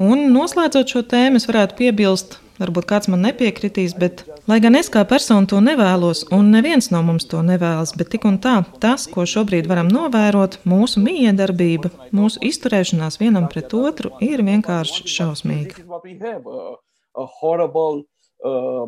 Un 0.00 0.30
noslēdzot 0.34 0.94
šo 0.94 1.02
tēmu, 1.06 1.40
es 1.40 1.46
varētu 1.48 1.76
piebilst, 1.78 2.38
varbūt 2.60 2.88
kāds 2.90 3.08
man 3.12 3.22
nepiekritīs, 3.24 3.94
bet, 4.00 4.24
lai 4.50 4.58
gan 4.64 4.76
es 4.78 4.90
kā 4.92 5.04
persona 5.08 5.48
to 5.48 5.60
nevēlos, 5.64 6.26
un 6.36 6.50
neviens 6.54 6.90
no 6.94 7.02
mums 7.06 7.28
to 7.30 7.40
nevēlas, 7.46 7.94
bet 7.96 8.12
tik 8.14 8.26
un 8.28 8.40
tā, 8.42 8.58
tas, 8.82 9.06
ko 9.10 9.26
šobrīd 9.28 9.70
varam 9.70 9.88
novērot, 9.92 10.60
mūsu 10.68 11.02
miedarbība, 11.04 11.92
mūsu 12.16 12.42
izturēšanās 12.50 13.20
vienam 13.22 13.48
pret 13.52 13.74
otru, 13.78 14.14
ir 14.24 14.44
vienkārši 14.46 15.08
šausmīga 15.16 15.84
a 17.16 17.26
horrible, 17.40 18.04
uh, 18.44 18.86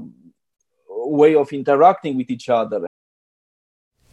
way 0.89 1.35
of 1.35 1.53
interacting 1.53 2.17
with 2.17 2.31
each 2.31 2.49
other. 2.49 2.87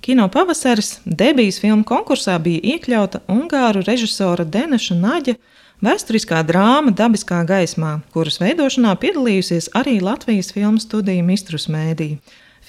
Kino 0.01 0.30
pavasaris 0.32 1.00
debijas 1.06 1.60
filmu 1.60 1.84
konkursā 1.84 2.38
bija 2.39 2.62
iekļauta 2.75 3.20
Ungāru 3.30 3.84
režisora 3.86 4.46
Deneša 4.48 4.96
Naģa 4.96 5.36
vēsturiskā 5.84 6.39
drāma 6.48 6.94
Dabiskā 6.96 7.42
gaismā, 7.48 8.00
kuras 8.16 8.39
veidošanā 8.42 8.96
piedalījusies 9.00 9.72
arī 9.75 10.00
Latvijas 10.04 10.54
filmu 10.56 10.80
studija 10.80 11.24
Mistrus 11.24 11.68
Mēdī. 11.72 12.16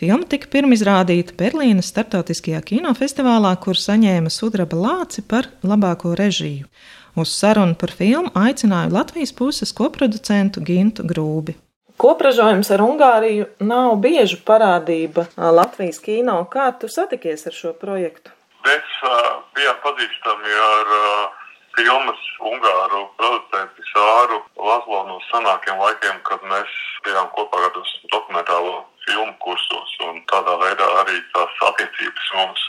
Filma 0.00 0.24
tika 0.24 0.48
pirmizrādīta 0.48 1.34
Berlīnas 1.36 1.90
starptautiskajā 1.92 2.62
kinofestivālā, 2.70 3.52
kur 3.62 3.76
saņēma 3.76 4.30
sudraba 4.32 4.78
lāci 4.78 5.22
par 5.26 5.50
labāko 5.62 6.14
režiju. 6.18 6.70
Uz 7.18 7.32
sarunu 7.34 7.74
par 7.74 7.90
filmu 7.90 8.30
aicināju 8.38 8.94
Latvijas 8.94 9.32
puses 9.34 9.72
koproducentu 9.74 10.62
Gintu 10.62 11.02
Grūbi. 11.02 11.56
Kopražojums 12.00 12.70
ar 12.72 12.80
Ungāriju 12.84 13.46
nav 13.60 13.98
bieža 14.00 14.38
parādība 14.46 15.26
Latvijas 15.36 15.98
kino. 16.00 16.38
Kā 16.52 16.70
tu 16.80 16.88
satikies 16.88 17.44
ar 17.50 17.56
šo 17.56 17.74
projektu? 17.76 18.32
Mēs 18.64 18.94
uh, 19.04 19.42
bijām 19.56 19.76
pazīstami 19.84 20.54
ar 20.64 20.94
uh, 20.96 21.40
filmas 21.76 22.22
Ungāru 22.40 23.02
producentu 23.18 23.84
Sāru 23.90 24.40
Lazlo 24.56 25.02
no 25.10 25.18
senākiem 25.28 25.80
laikiem, 25.82 26.22
kad 26.28 26.44
mēs 26.52 26.72
bijām 27.04 27.28
kopā 27.36 27.66
kādos 27.66 27.92
dokumentālo 28.14 28.84
filmu 29.06 29.34
kursos. 29.44 29.96
Tādā 30.30 30.56
veidā 30.62 30.86
arī 31.02 31.18
tās 31.34 31.62
attiecības 31.68 32.32
mums 32.38 32.66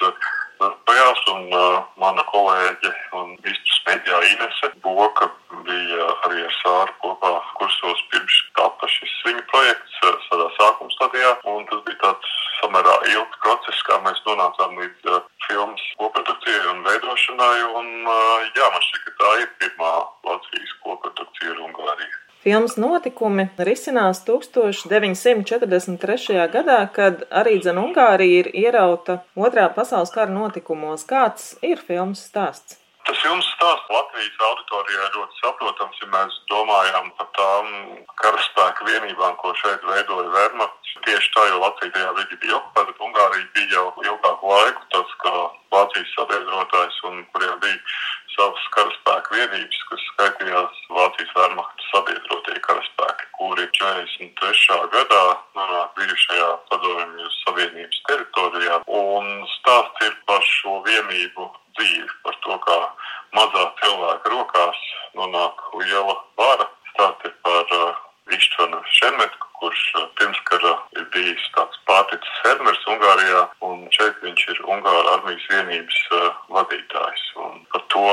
darbojās. 0.61 1.21
Un 1.33 1.47
uh, 1.55 1.77
mana 2.01 2.23
kolēģe 2.31 2.91
un 3.19 3.35
vistas 3.45 3.81
mēģā 3.87 4.21
Inese 4.29 4.71
Boka 4.85 5.29
bija 5.67 6.07
arī 6.27 6.45
ar 6.45 6.55
Sāru 6.59 6.95
kopā 7.03 7.33
kursos 7.59 8.01
pirms 8.13 8.37
tapa 8.57 8.89
šis 8.95 9.13
viņa 9.27 9.43
projekts 9.51 9.99
tādā 10.29 10.47
sākuma 10.57 10.93
stadijā. 10.95 11.35
Un 11.51 11.67
tas 11.69 11.83
bija 11.87 11.99
tāds 12.05 12.33
samērā 12.61 12.95
ilgs 13.11 13.43
process, 13.43 13.83
kā 13.89 13.99
mēs 14.05 14.23
nonācām 14.29 14.77
līdz 14.79 15.13
uh, 15.13 15.21
filmas 15.47 15.85
koprodukcijai 16.01 16.65
un 16.73 16.83
veidošanai. 16.87 17.55
Un, 17.81 17.93
uh, 18.07 18.49
jā, 18.57 18.73
man 18.73 18.89
šķiet, 18.89 19.07
ka 19.07 19.17
tā 19.23 19.37
ir 19.43 19.53
pirmā 19.63 19.93
Latvijas 20.29 20.75
koprodukcija 20.85 21.55
ar 21.55 21.63
Ungāriju. 21.69 22.19
Filmas 22.41 22.73
notikumi 22.81 23.43
risinās 23.61 24.23
1943. 24.25 26.39
gadā, 26.55 26.79
kad 26.95 27.21
arī 27.29 27.59
Ungārija 27.83 28.39
ir 28.41 28.49
ierauta 28.63 29.19
Otrā 29.37 29.67
pasaules 29.75 30.09
kara 30.15 30.33
notikumos. 30.33 31.05
Kāds 31.05 31.53
ir 31.61 31.77
filmas 31.77 32.25
stāsts? 32.31 32.80
Tas 33.11 33.19
filmas 33.19 33.47
stāsts 33.51 33.89
Latvijas 33.91 34.43
auditorijai 34.47 35.07
ļoti 35.11 35.41
saprotams, 35.41 35.97
ja 35.99 36.05
mēs 36.13 36.35
domājam 36.47 37.09
par 37.17 37.27
tām 37.35 37.73
karaspēka 38.21 38.87
vienībām, 38.87 39.33
ko 39.41 39.51
šeit 39.59 39.83
veidoja 39.83 40.29
Vermats. 40.31 40.93
Tieši 41.03 41.33
tā, 41.33 41.43
jo 41.49 41.57
Latvija 41.59 41.91
tajā 41.97 42.13
brīdī 42.15 42.37
bija 42.39 42.55
okupēta, 42.61 42.87
bet 42.87 43.03
Ungārija 43.09 43.49
bija 43.57 43.67
jau 43.73 44.05
ilgāku 44.05 44.53
laiku 44.53 44.87
tas, 44.95 45.11
kā 45.25 45.33
Vācijas 45.75 46.15
sabiedrotājs 46.15 47.03
un 47.09 47.19
kuriem 47.35 47.59
bija 47.65 47.99
savas 48.37 48.71
karaspēka 48.77 49.35
vienības, 49.35 49.83
kas 49.91 50.07
skaitījās 50.13 50.81
Vācijas 50.95 51.35
Vermata 51.35 51.87
sabiedrotie 51.91 52.59
karaspēki, 52.69 53.27
kuri 53.41 53.67
43. 53.75 54.79
gadā 54.95 55.25
nonāk 55.59 55.99
bijušajā 55.99 56.51
padomju 56.71 57.33
savienības 57.41 58.05
teritorijā. 58.07 58.79
Un 59.03 59.33
stāsts 59.57 60.07
ir 60.07 60.15
par 60.31 60.47
šo 60.47 60.79
vienību 60.87 61.51
dzīvi, 61.79 62.09
par 62.25 62.37
to, 62.45 62.57
kā 62.65 62.77
mazā 63.37 63.65
cilvēka 63.81 64.31
rokās 64.33 64.81
nonāk 65.17 65.61
liela 65.79 66.15
vara. 66.39 66.67
Stāsti 66.91 67.31
par 67.45 67.75
uh, 67.77 68.01
Ištvanu 68.35 68.81
Šemetku, 68.97 69.47
kurš 69.59 69.81
uh, 69.95 70.09
pirmskara 70.19 70.75
ir 70.97 71.07
bijis 71.15 71.47
tāds 71.55 71.79
pārticis 71.87 72.43
fermers 72.43 72.83
Ungārijā, 72.93 73.47
un 73.67 73.87
šeit 73.95 74.19
viņš 74.25 74.45
ir 74.53 74.61
Ungāra 74.75 75.17
armijas 75.17 75.47
vienības 75.53 75.99
uh, 76.11 76.29
vadītājs. 76.57 77.25
Un 77.47 77.65
par 77.73 77.87
to, 77.95 78.05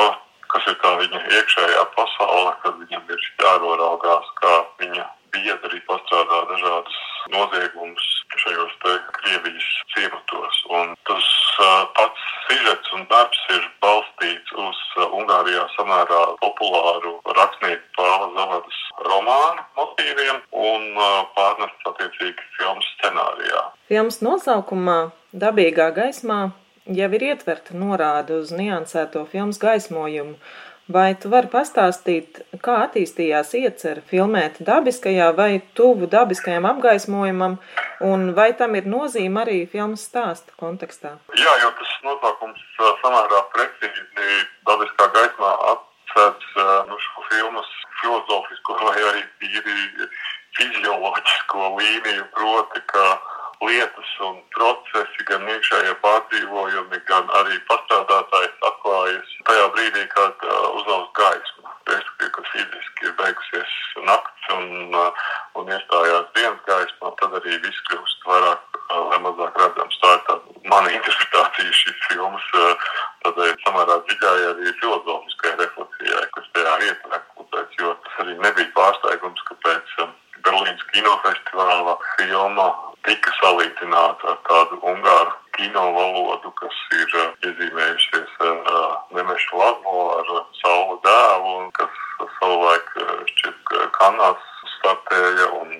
kas 0.54 0.70
ir 0.70 0.78
tā 0.82 0.94
viņa 1.02 1.22
iekšējā 1.40 1.84
pasaule, 1.98 2.56
kad 2.64 2.82
viņam 2.82 3.14
ir 3.14 3.30
jānoraugās, 3.42 4.34
kā 4.42 4.54
viņa 4.82 5.06
biedri 5.34 5.80
pastrādā 5.88 6.40
dažādas 6.52 6.98
noziegumus 7.32 8.06
šajos 8.42 8.74
te 8.84 8.94
Krievijas 9.18 9.68
ciematos. 9.94 10.62
Un 10.78 10.94
tas 11.08 11.28
uh, 11.60 11.84
pats 11.98 12.24
sižets 12.46 12.94
un 12.96 13.04
darbs 13.12 13.40
ir 13.56 13.68
balstīts 13.84 14.56
uz 14.56 14.82
uh, 14.96 15.08
Ungārijā 15.20 15.64
samērā 15.78 16.22
populāru 16.42 17.16
rakstnieku 17.38 17.96
Pāla 17.96 18.28
Zavadas 18.36 18.78
romānu 19.08 19.64
motīviem 19.78 20.40
un 20.52 20.88
uh, 20.98 21.24
pārnests 21.38 21.90
attiecīgi 21.92 22.48
filmas 22.58 22.88
scenārijā. 22.98 23.66
Filmas 23.88 24.22
nosaukumā 24.24 25.00
Dabīgā 25.32 25.92
gaismā 25.96 26.40
jau 26.98 27.10
ir 27.18 27.26
ietverta 27.32 27.76
norāde 27.76 28.38
uz 28.42 28.50
niansēto 28.54 29.26
filmas 29.32 29.60
gaismojumu. 29.62 30.38
Vai 30.88 31.10
tu 31.20 31.28
vari 31.28 31.50
pastāstīt, 31.52 32.38
kā 32.64 32.78
attīstījās 32.86 33.50
iecerē 33.58 34.00
filmēt 34.08 34.62
dabiskajā 34.64 35.26
vai 35.36 35.60
tuvu 35.76 36.08
dabiskajam 36.08 36.64
apgaismojumam, 36.70 37.58
un 38.08 38.30
vai 38.38 38.54
tam 38.56 38.72
ir 38.78 38.88
nozīme 38.88 39.42
arī 39.42 39.58
filmas 39.68 40.06
stāsta 40.08 40.56
kontekstā? 40.56 41.18
Jā, 41.36 41.52
jo 41.60 41.74
tas 41.76 41.92
nosaukums 42.06 42.64
samērā 43.02 43.42
precīzi 43.52 44.40
dabiskā 44.70 45.10
gaismā 45.18 45.52
atcēts 45.74 46.56
nu, 46.88 46.96
šo 47.04 47.28
filmas 47.34 47.74
filozofisko 48.00 48.80
vai 48.80 48.96
arī 49.10 49.26
tīri 49.42 50.08
fizioloģisko 50.56 51.68
līniju, 51.82 52.24
proti, 52.32 52.86
ka 52.88 53.10
lietas 53.60 54.10
un 54.24 54.40
procesi, 54.54 55.24
gan 55.28 55.46
iekšējie 55.52 55.94
pārdzīvojumi, 56.02 57.00
gan 57.18 57.30
arī 57.40 57.56
pastrādātājs 57.66 58.66
atklājas 58.68 59.30
tajā 59.48 59.66
brīdī, 59.74 60.04
kad 60.14 60.44
uh, 60.46 60.58
uzaugs 60.78 61.10
gaisma. 61.18 61.72
Respektīvi, 61.88 62.30
kad 62.36 62.50
fiziski 62.52 63.08
ir 63.08 63.14
beigusies 63.18 63.72
nakts 64.06 64.50
un, 64.54 64.68
uh, 64.94 65.24
un 65.58 65.72
iestājās 65.74 66.28
dienas 66.36 66.60
gaisma, 66.68 67.10
tad 67.20 67.34
arī 67.40 67.58
viss 67.64 67.82
kļūst 67.88 68.28
vairāk 68.28 68.78
uh, 68.78 69.00
vai 69.10 69.18
mazāk 69.24 69.58
redzams. 69.62 69.98
Tā 70.04 70.12
ir 70.14 70.22
tā 70.28 70.38
mana 70.70 70.94
interpretācija 70.94 71.74
šīs 71.80 72.06
filmas, 72.06 72.46
uh, 72.60 72.86
tādēļ 73.26 73.56
samērā 73.64 73.98
dziļai 74.06 74.38
arī 74.52 74.76
filozofiskai 74.82 75.56
refleksijai, 75.64 76.24
kas 76.36 76.54
tajā 76.54 76.78
ietver. 76.90 77.26
Jo 77.78 77.92
tas 78.04 78.14
arī 78.22 78.32
nebija 78.42 78.70
pārsteigums, 78.74 79.42
ka 79.48 79.54
pēc 79.66 79.98
uh, 80.04 80.14
Berlīnas 80.46 80.86
kinofestivāla 80.92 81.98
filma 82.14 82.70
tika 83.06 83.34
salīdzināta 83.40 84.32
ar 84.34 84.40
tādu 84.46 84.78
ungāru 84.92 85.37
kino 85.58 85.84
valodu, 85.96 86.52
kas 86.60 86.76
ir 86.96 87.16
uh, 87.18 87.32
iezīmējušies 87.46 88.36
ar 88.48 88.60
uh, 88.72 88.92
Nemešu 89.16 89.58
Latvo, 89.58 90.04
ar 90.18 90.30
Saulu 90.60 90.98
dēlu, 91.06 91.56
un 91.62 91.72
kas 91.78 92.04
savulaik 92.38 92.86
šķiet 93.30 93.72
kanās 93.94 94.46
startēja 94.78 95.48
un 95.58 95.72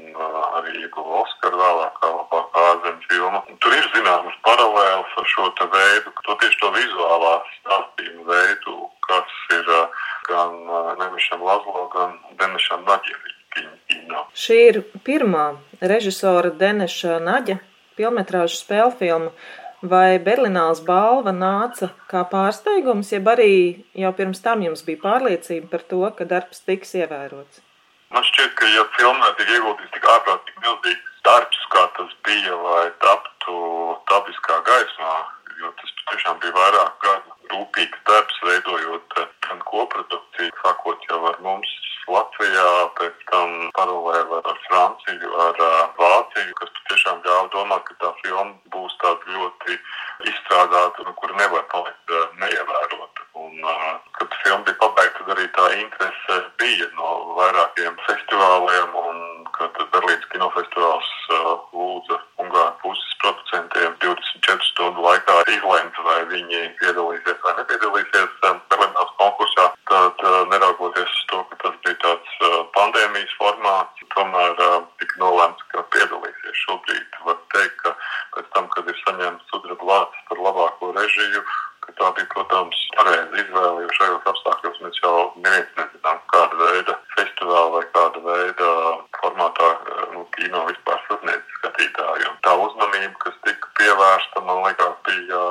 arī 0.58 0.74
ieguva 0.82 1.22
Oskaru 1.22 1.58
vēlāk 1.60 1.98
kā 2.02 2.10
labākā 2.10 2.64
ārzemju 2.72 3.08
filma. 3.10 3.40
Tur 3.62 3.74
ir 3.76 3.88
zināmas 3.94 4.36
paralēlas 4.46 5.14
ar 5.22 5.28
šo 5.32 5.48
te 5.58 5.68
veidu, 5.74 6.12
to 6.26 6.36
tieši 6.42 6.60
to 6.62 6.70
vizuālā 6.74 7.34
stāstījuma 7.54 8.26
veidu, 8.32 8.76
kas 9.06 9.38
ir 9.58 9.72
gan 10.28 10.58
Nemešam 11.00 11.42
Lazlo, 11.46 11.86
gan 11.94 12.18
Denešam 12.40 12.84
Naģieviņam. 12.88 14.28
Šī 14.46 14.58
ir 14.72 14.82
pirmā 15.06 15.46
režisora 15.80 16.52
Deneša 16.54 17.18
Naģa 17.22 17.58
filmetrāžu 17.98 18.60
spēļu 18.60 18.92
filma. 19.00 19.32
Vai 19.78 20.18
Berlīnāls 20.18 20.80
balva 20.82 21.30
nāca 21.30 21.92
kā 22.10 22.24
pārsteigums, 22.26 23.12
jeb 23.14 23.28
arī 23.30 23.84
jau 23.94 24.10
pirms 24.10 24.40
tam 24.42 24.64
jums 24.66 24.82
bija 24.82 24.98
pārliecība 25.04 25.70
par 25.70 25.84
to, 25.86 26.00
ka 26.18 26.24
darbs 26.26 26.64
tiks 26.66 26.96
ievērots? 26.98 27.62
Man 28.10 28.24
šķiet, 28.26 28.56
ka 28.58 28.66
ja 28.74 28.82
filmā 28.96 29.30
tiek 29.38 29.52
ieguldīts 29.54 29.92
tik 29.94 30.08
ārprātīgi 30.10 30.64
milzīgs 30.64 31.22
darbs, 31.22 31.60
kā 31.70 31.84
tas 31.94 32.10
bija, 32.26 32.56
lai 32.58 32.90
taptu 33.04 33.54
dabiskā 34.10 34.58
gaismā, 34.66 35.14
jo 35.62 35.70
tas 35.78 35.94
patiešām 36.00 36.42
bija 36.42 36.56
vairāk 36.58 36.97
formā. 73.48 73.76
Tomēr 74.14 74.56
tika 74.98 75.20
nolēmts, 75.20 75.64
ka 75.72 75.84
piedalīsies 75.94 76.62
šobrīd. 76.64 77.18
Var 77.24 77.36
teikt, 77.54 77.76
ka 77.84 77.94
pēc 78.34 78.46
tam, 78.54 78.68
kad 78.74 78.88
ir 78.90 78.98
saņemts 79.04 79.50
sudraba 79.52 79.88
vārds 79.90 80.22
par 80.28 80.40
labāko 80.42 80.92
režiju, 80.96 81.42
šajos 83.98 84.28
apstākļos 84.30 84.80
mēs 84.84 84.98
jau 85.02 85.14
neviens 85.42 85.70
nezinām, 85.78 86.20
kāda 86.32 86.58
veida 86.60 86.94
festivāla 87.16 87.70
vai 87.74 87.84
kāda 87.94 88.22
veida 88.24 88.70
formātā 89.18 89.70
nu, 90.14 90.24
kino 90.36 90.64
vispār 90.68 91.00
sasniedz 91.06 91.56
skatītāju. 91.58 92.28
Un 92.30 92.38
tā 92.46 92.54
uzmanība, 92.64 93.14
kas 93.24 93.38
tika 93.46 93.72
pievērsta, 93.80 94.44
man 94.46 94.62
liekas, 94.66 94.94
bija 95.08 95.42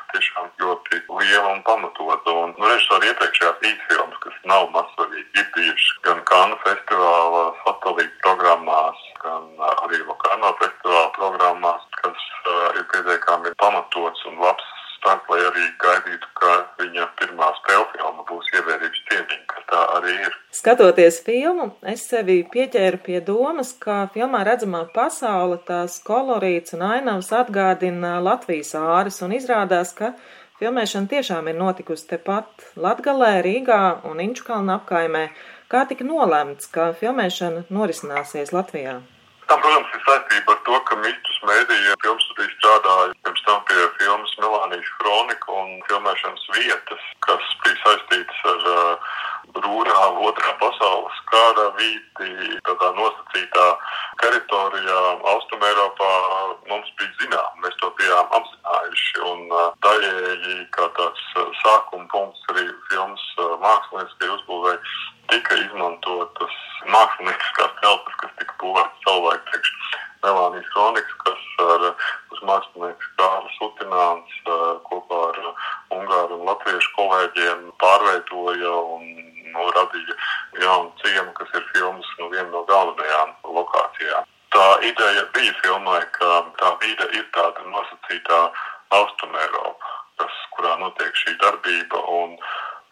patiešām 0.00 0.50
ļoti 0.64 1.00
liela 1.20 1.54
un 1.54 1.62
pamatota. 1.68 2.36
Un 2.44 2.54
nu, 2.58 2.68
režisori 2.70 3.10
iepriekšējās 3.12 3.66
īsfilmas, 3.70 4.20
kas 4.26 4.38
nav 4.50 4.68
masvērīgi, 4.74 5.30
ir 5.40 5.50
bijušas 5.56 6.04
gan 6.08 6.22
Kanu 6.30 6.60
festivāla 6.66 7.44
satelīta 7.62 8.22
programmās, 8.26 9.08
gan 9.22 9.50
arī 9.86 10.02
Lokarno 10.04 10.54
festivāla 10.62 11.10
programmās, 11.18 11.90
kas 12.02 12.30
uh, 12.44 12.70
ir 12.74 12.86
pietiekami 12.92 13.54
pamatots 13.62 14.30
un 14.30 14.40
labs 14.42 14.73
starts, 15.04 15.28
lai 15.28 15.40
arī 15.44 15.64
gaidītu, 15.82 16.28
ka 16.40 16.52
viņa 16.80 17.06
pirmā 17.20 17.48
spēļu 17.58 17.84
filma 17.92 18.24
būs 18.28 18.46
ievērības 18.56 19.02
cienīga, 19.10 19.44
ka 19.52 19.64
tā 19.70 19.82
arī 19.98 20.14
ir. 20.24 20.36
Skatoties 20.54 21.20
filmu, 21.26 21.66
es 21.92 22.06
sevi 22.08 22.38
pieķēru 22.52 23.02
pie 23.04 23.20
domas, 23.20 23.74
ka 23.84 24.06
filmā 24.14 24.44
redzamā 24.48 24.86
pasaule, 24.94 25.60
tās 25.68 25.98
kolorīts 26.06 26.76
un 26.76 26.86
ainavas 26.88 27.30
atgādina 27.36 28.16
Latvijas 28.24 28.72
āras 28.80 29.20
un 29.26 29.36
izrādās, 29.36 29.92
ka 29.98 30.14
filmēšana 30.62 31.10
tiešām 31.12 31.52
ir 31.52 31.58
notikusi 31.60 32.08
tepat 32.14 32.70
Latgalē, 32.80 33.42
Rīgā 33.44 33.82
un 34.08 34.22
Inčukalna 34.24 34.80
apkaimē. 34.80 35.28
Kā 35.68 35.84
tika 35.90 36.06
nolemts, 36.06 36.70
ka 36.70 36.92
filmēšana 36.96 37.66
norisināsies 37.68 38.54
Latvijā? 38.56 39.02
Tam, 39.44 39.60
protams, 39.60 39.90
ir 39.92 40.04
saistība 40.06 40.54
ar 40.54 40.60
to, 40.64 40.73
ka 40.88 40.96
Mitus 41.00 41.36
mēdīja 41.48 41.94
filmstudija 42.02 42.52
strādāja 42.54 43.12
pirms 43.26 43.42
tam 43.46 43.60
pie 43.68 43.86
filmas 43.98 44.34
Melānijas 44.42 44.90
kronika 45.00 45.52
un 45.60 45.70
filmēšanas 45.88 46.44
vietas, 46.56 47.06
kas 47.26 47.52
bija 47.64 47.78
saistītas 47.82 48.42
ar 48.52 48.66
uh, 48.72 49.08
rūrā 49.64 50.00
otrā 50.28 50.52
pasaules 50.60 51.18
kara 51.30 51.66
vīti, 51.78 52.30
tādā 52.68 52.90
nosacītā 52.98 53.66
teritorijā 54.22 55.00
Austrum 55.32 55.66
Eiropā. 55.70 56.12
Mums 56.70 56.92
bija 57.00 57.12
zinām, 57.22 57.58
mēs 57.64 57.76
to 57.82 57.90
bijām 58.00 58.38
apzinājuši 58.38 59.24
un 59.32 59.44
uh, 59.50 59.66
daļēji 59.86 60.56
kā 60.76 60.88
tāds 61.00 61.26
uh, 61.40 61.50
sākuma 61.62 62.08
punkts 62.12 62.54
arī 62.54 62.68
filmas 62.90 63.26
uh, 63.38 63.54
mākslinieckai 63.64 64.32
uzbūvēja 64.38 64.80
tika 65.32 65.60
izmantotas 65.66 66.56
mākslinieckās 66.92 67.78
telpas, 67.80 68.18
kas 68.22 68.34
tika 68.40 68.58
būvētas 68.60 69.06
savulaik 69.06 69.46
priekš 69.50 70.02
Melānijas 70.24 70.70
Kronikas, 70.72 71.16
kas 71.24 71.42
ar 71.64 71.82
mākslinieks 72.48 73.10
Kārlis 73.20 73.60
Utināns 73.64 74.36
kopā 74.88 75.20
ar 75.30 75.40
Ungāru 75.94 76.38
un 76.38 76.46
Latviešu 76.48 76.92
kolēģiem 76.98 77.64
pārveidoja 77.82 78.74
un 78.96 79.08
nu, 79.54 79.66
radīja 79.76 80.16
jaunu 80.62 80.92
ciemu, 81.02 81.32
kas 81.38 81.52
ir 81.58 81.66
filmas 81.72 82.08
nu, 82.20 82.30
viena 82.32 82.50
no 82.52 82.64
galvenajām 82.70 83.34
lokācijām. 83.58 84.30
Tā 84.54 84.66
ideja 84.86 85.24
bija 85.34 85.54
filmai, 85.62 86.00
ka 86.18 86.30
tā 86.60 86.74
vide 86.82 87.08
ir 87.18 87.26
tāda 87.36 87.66
nosacītā 87.70 88.40
Austrum 88.98 89.34
Eiropa, 89.42 89.94
kas, 90.22 90.40
kurā 90.56 90.76
notiek 90.82 91.22
šī 91.24 91.36
darbība 91.42 92.02
un 92.20 92.36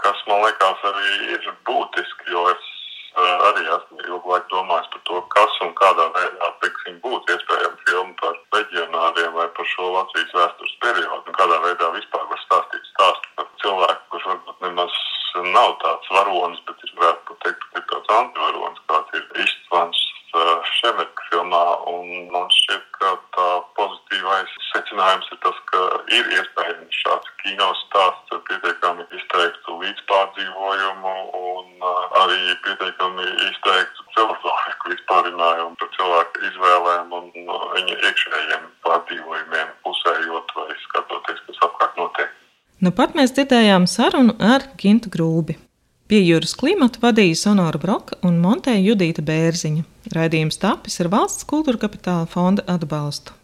kas 0.03 0.23
man 0.27 0.43
liekas 0.47 0.87
arī 0.91 1.35
ir 1.37 1.53
būtiski, 1.69 2.33
jo 2.35 2.49
es 2.51 2.72
arī 3.21 3.65
esmu 3.77 3.99
ilgu 4.07 4.33
laiku 4.33 4.49
domājis 4.55 4.91
par 4.93 5.03
to, 5.09 5.21
kas 5.35 5.59
un 5.67 5.75
kādā 5.81 6.07
veidā, 6.17 6.51
teiksim, 6.63 7.01
būtu 7.05 7.35
iespējama 7.37 7.81
filma 7.87 8.15
par 8.23 8.39
leģionāriem 8.57 9.33
vai 9.39 9.49
par 9.57 9.69
šo 9.75 9.91
Latvijas 9.97 10.37
vēstures 10.39 10.77
periodu, 10.85 11.23
un 11.27 11.39
kādā 11.41 11.59
veidā 11.67 11.91
vispār 11.97 12.29
var 12.31 12.41
stāstīt 12.45 12.89
stāstu 12.93 13.35
par 13.37 13.51
cilvēku, 13.65 14.09
kurš 14.15 14.31
varbūt 14.31 14.65
nemaz 14.69 15.03
nav 15.53 15.77
tāds 15.85 16.09
varonis, 16.13 16.65
bet 16.69 16.85
es 16.85 16.97
varētu 16.97 17.29
pateikt, 17.33 17.69
ka 17.69 17.81
ir 17.81 17.87
tāds 17.93 18.17
antivaronis, 18.19 18.83
kāds 18.91 19.17
ir 19.19 19.29
Istvans 19.45 20.01
uh, 20.37 20.59
Šemeka 20.79 21.29
filmā, 21.31 21.63
un 21.93 22.11
man 22.33 22.49
šķiet, 22.53 22.85
ka 22.99 23.13
tā 23.37 23.49
pozitīvais 23.79 24.53
secinājums 24.71 25.31
ir 25.33 25.41
tas, 25.45 25.59
ka 25.71 25.81
ir 26.19 26.29
iespējams 26.37 27.01
šāds 27.05 27.33
kino 27.43 27.71
stāsts 27.81 28.37
ar 28.37 28.43
pietiekami 28.49 29.07
izteiktu 29.19 29.79
līdzpārdzīvojumu 29.83 31.15
un 31.41 31.89
arī 32.23 32.39
pietiekami 32.67 33.27
izteiktu 33.49 34.07
filozofisku 34.15 34.93
vispārinājumu 34.93 35.81
par 35.81 35.91
cilvēku 35.97 36.45
izvēlēm 36.51 37.17
un 37.19 37.33
viņa 37.33 37.99
iekšējiem 37.99 38.71
pārdzīvojumiem, 38.87 39.75
pusējot 39.87 40.55
vai 40.61 40.71
skatoties, 40.87 41.43
kas 41.49 41.67
apkārt 41.69 41.99
notiek. 42.01 42.39
Nu 42.83 42.92
pat 43.03 43.17
mēs 43.19 43.33
dzirdējām 43.35 43.89
sarunu 43.91 44.37
ar 44.39 44.63
Gintu 44.79 45.11
Grūbi. 45.11 45.57
Pie 46.07 46.21
jūras 46.23 46.53
klimata 46.55 47.01
vadīja 47.03 47.41
Sonora 47.41 47.81
Broka 47.83 48.19
un 48.23 48.37
Monteja 48.39 48.79
Judīta 48.79 49.25
Bērziņa. 49.27 49.83
Raidījums 50.15 50.61
tapis 50.63 51.01
ar 51.03 51.11
valsts 51.11 51.49
kultūra 51.49 51.81
kapitāla 51.83 52.29
fonda 52.31 52.63
atbalstu. 52.71 53.35